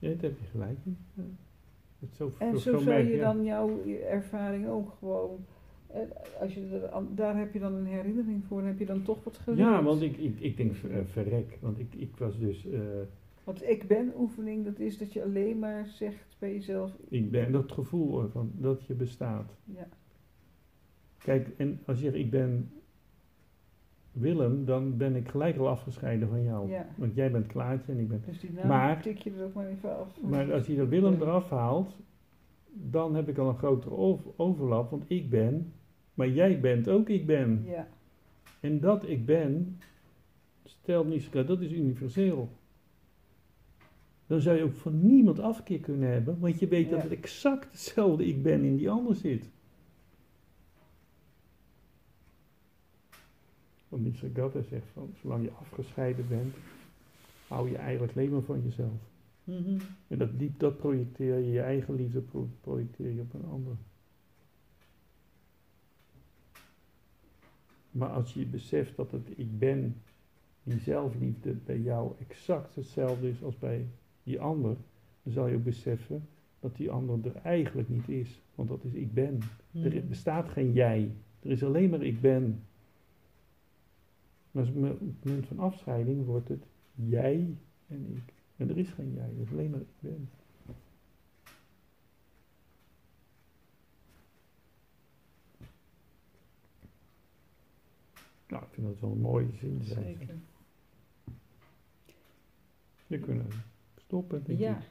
daar 0.00 0.10
heb 0.10 0.38
je 0.38 0.44
gelijk 0.50 0.78
in. 0.84 0.96
Ja. 1.14 1.22
Het 1.98 2.14
zo, 2.16 2.32
En 2.38 2.58
zo 2.58 2.78
zou 2.78 2.98
je- 3.00 3.18
dan 3.18 3.44
jouw 3.44 3.84
ervaring 4.08 4.68
ook 4.68 4.92
gewoon. 4.98 5.44
eh, 5.86 6.00
Als 6.40 6.54
je 6.54 6.66
er, 6.90 7.02
daar 7.14 7.36
heb 7.38 7.52
je 7.52 7.58
dan 7.58 7.74
een 7.74 7.86
herinnering 7.86 8.44
voor, 8.44 8.58
dan 8.58 8.68
heb 8.68 8.78
je 8.78 8.86
dan 8.86 9.02
toch 9.02 9.24
wat 9.24 9.38
geleerd. 9.38 9.68
Ja, 9.68 9.82
want 9.82 10.02
ik, 10.02 10.16
ik, 10.16 10.40
ik 10.40 10.56
denk 10.56 10.74
ver- 10.74 10.98
eh, 10.98 11.04
verrek. 11.04 11.58
Want 11.60 11.78
ik, 11.78 11.94
ik 11.94 12.16
was 12.16 12.38
dus... 12.38 12.66
eh, 12.66 12.80
Want 13.44 13.68
ik 13.68 13.86
ben 13.88 14.12
oefening, 14.16 14.64
dat 14.64 14.78
is 14.78 14.98
dat 14.98 15.12
je 15.12 15.22
alleen 15.22 15.58
maar 15.58 15.86
zegt 15.86 16.36
bij 16.38 16.52
jezelf. 16.52 16.92
ik 17.08 17.30
ben 17.30 17.52
dat 17.52 17.72
gevoel 17.72 18.22
ervan 18.22 18.50
dat 18.54 18.86
je 18.86 18.94
bestaat. 18.94 19.54
Ja, 19.64 19.88
Kijk, 21.18 21.48
en 21.56 21.80
als 21.86 21.98
je 21.98 22.04
zegt 22.04 22.16
ik 22.16 22.30
ben 22.30 22.70
Willem, 24.20 24.64
dan 24.64 24.96
ben 24.96 25.16
ik 25.16 25.28
gelijk 25.28 25.56
al 25.58 25.68
afgescheiden 25.68 26.28
van 26.28 26.42
jou. 26.42 26.70
Ja. 26.70 26.86
Want 26.96 27.14
jij 27.14 27.30
bent 27.30 27.46
Klaartje 27.46 27.92
en 27.92 27.98
ik 27.98 28.08
ben... 28.08 28.22
dus 28.26 28.40
die 28.40 28.52
naam 28.52 28.66
Maar- 28.66 29.02
tik 29.02 29.18
je 29.18 29.30
er 29.38 29.44
ook 29.44 29.54
maar 29.54 29.66
even 29.66 29.98
af. 29.98 30.20
Maar 30.20 30.52
als 30.52 30.66
je 30.66 30.76
dat 30.76 30.88
Willem 30.88 31.14
eraf 31.14 31.50
haalt, 31.50 31.96
dan 32.72 33.14
heb 33.14 33.28
ik 33.28 33.38
al 33.38 33.48
een 33.48 33.58
grotere 33.58 33.94
over- 33.94 34.30
overlap. 34.36 34.90
Want 34.90 35.04
ik 35.06 35.30
ben, 35.30 35.72
maar 36.14 36.28
jij 36.28 36.60
bent 36.60 36.88
ook 36.88 37.08
ik 37.08 37.26
ben. 37.26 37.64
Ja, 37.66 37.88
En 38.60 38.80
dat 38.80 39.08
ik 39.08 39.26
ben, 39.26 39.78
stelt 40.64 41.08
niet 41.08 41.22
zo 41.32 41.44
dat 41.44 41.60
is 41.60 41.72
universeel. 41.72 42.48
Dan 44.26 44.40
zou 44.40 44.56
je 44.56 44.62
ook 44.62 44.74
van 44.74 45.06
niemand 45.06 45.40
afkeer 45.40 45.78
kunnen 45.80 46.10
hebben, 46.12 46.38
want 46.40 46.58
je 46.58 46.68
weet 46.68 46.90
dat 46.90 47.02
het 47.02 47.12
exact 47.12 47.70
hetzelfde 47.70 48.26
ik 48.26 48.42
ben 48.42 48.64
in 48.64 48.76
die 48.76 48.90
ander 48.90 49.14
zit. 49.14 49.50
Want 53.88 54.02
Mr. 54.04 54.28
Gatta 54.34 54.62
zegt 54.62 54.86
van, 54.92 55.10
zolang 55.20 55.44
je 55.44 55.50
afgescheiden 55.50 56.28
bent, 56.28 56.54
hou 57.46 57.70
je 57.70 57.76
eigenlijk 57.76 58.16
alleen 58.16 58.30
maar 58.30 58.42
van 58.42 58.62
jezelf. 58.62 59.00
Mhm. 59.44 59.78
En 60.08 60.18
dat 60.18 60.38
diep, 60.38 60.58
dat 60.58 60.76
projecteer 60.76 61.38
je, 61.38 61.50
je 61.50 61.60
eigen 61.60 61.94
liefde 61.94 62.20
pro- 62.20 62.48
projecteer 62.60 63.10
je 63.14 63.20
op 63.20 63.34
een 63.34 63.44
ander. 63.50 63.76
Maar 67.90 68.08
als 68.08 68.34
je 68.34 68.44
beseft 68.46 68.96
dat 68.96 69.10
het 69.10 69.28
ik 69.36 69.58
ben, 69.58 69.96
die 70.62 70.78
zelfliefde 70.78 71.52
bij 71.52 71.78
jou 71.78 72.12
exact 72.18 72.74
hetzelfde 72.74 73.28
is 73.28 73.42
als 73.42 73.58
bij 73.58 73.86
die 74.22 74.40
ander, 74.40 74.76
dan 75.22 75.32
zal 75.32 75.46
je 75.46 75.56
ook 75.56 75.64
beseffen 75.64 76.28
dat 76.60 76.76
die 76.76 76.90
ander 76.90 77.18
er 77.26 77.36
eigenlijk 77.42 77.88
niet 77.88 78.08
is. 78.08 78.42
Want 78.54 78.68
dat 78.68 78.84
is 78.84 78.92
ik 78.92 79.14
ben. 79.14 79.38
Er 79.72 79.94
Mhm. 79.94 80.08
bestaat 80.08 80.48
geen 80.48 80.72
jij. 80.72 81.12
Er 81.40 81.50
is 81.50 81.64
alleen 81.64 81.90
maar 81.90 82.02
ik 82.02 82.20
ben. 82.20 82.62
Maar 84.58 84.90
op 84.90 85.00
het 85.00 85.24
moment 85.24 85.46
van 85.46 85.58
afscheiding 85.58 86.24
wordt 86.24 86.48
het 86.48 86.64
jij 86.94 87.56
en 87.86 88.06
ik. 88.16 88.32
En 88.56 88.68
er 88.68 88.78
is 88.78 88.88
geen 88.90 89.12
jij, 89.14 89.24
er 89.36 89.42
is 89.42 89.50
alleen 89.50 89.70
maar 89.70 89.80
ik 89.80 89.86
ben. 90.00 90.28
Nou, 98.48 98.62
ik 98.62 98.68
vind 98.72 98.86
dat 98.86 99.00
wel 99.00 99.10
een 99.10 99.20
mooie 99.20 99.52
zin. 99.60 99.80
Zeker. 99.82 100.34
We 103.06 103.18
kunnen 103.18 103.46
stoppen, 103.96 104.44
denk 104.44 104.58
Ja. 104.58 104.76
ik. 104.76 104.84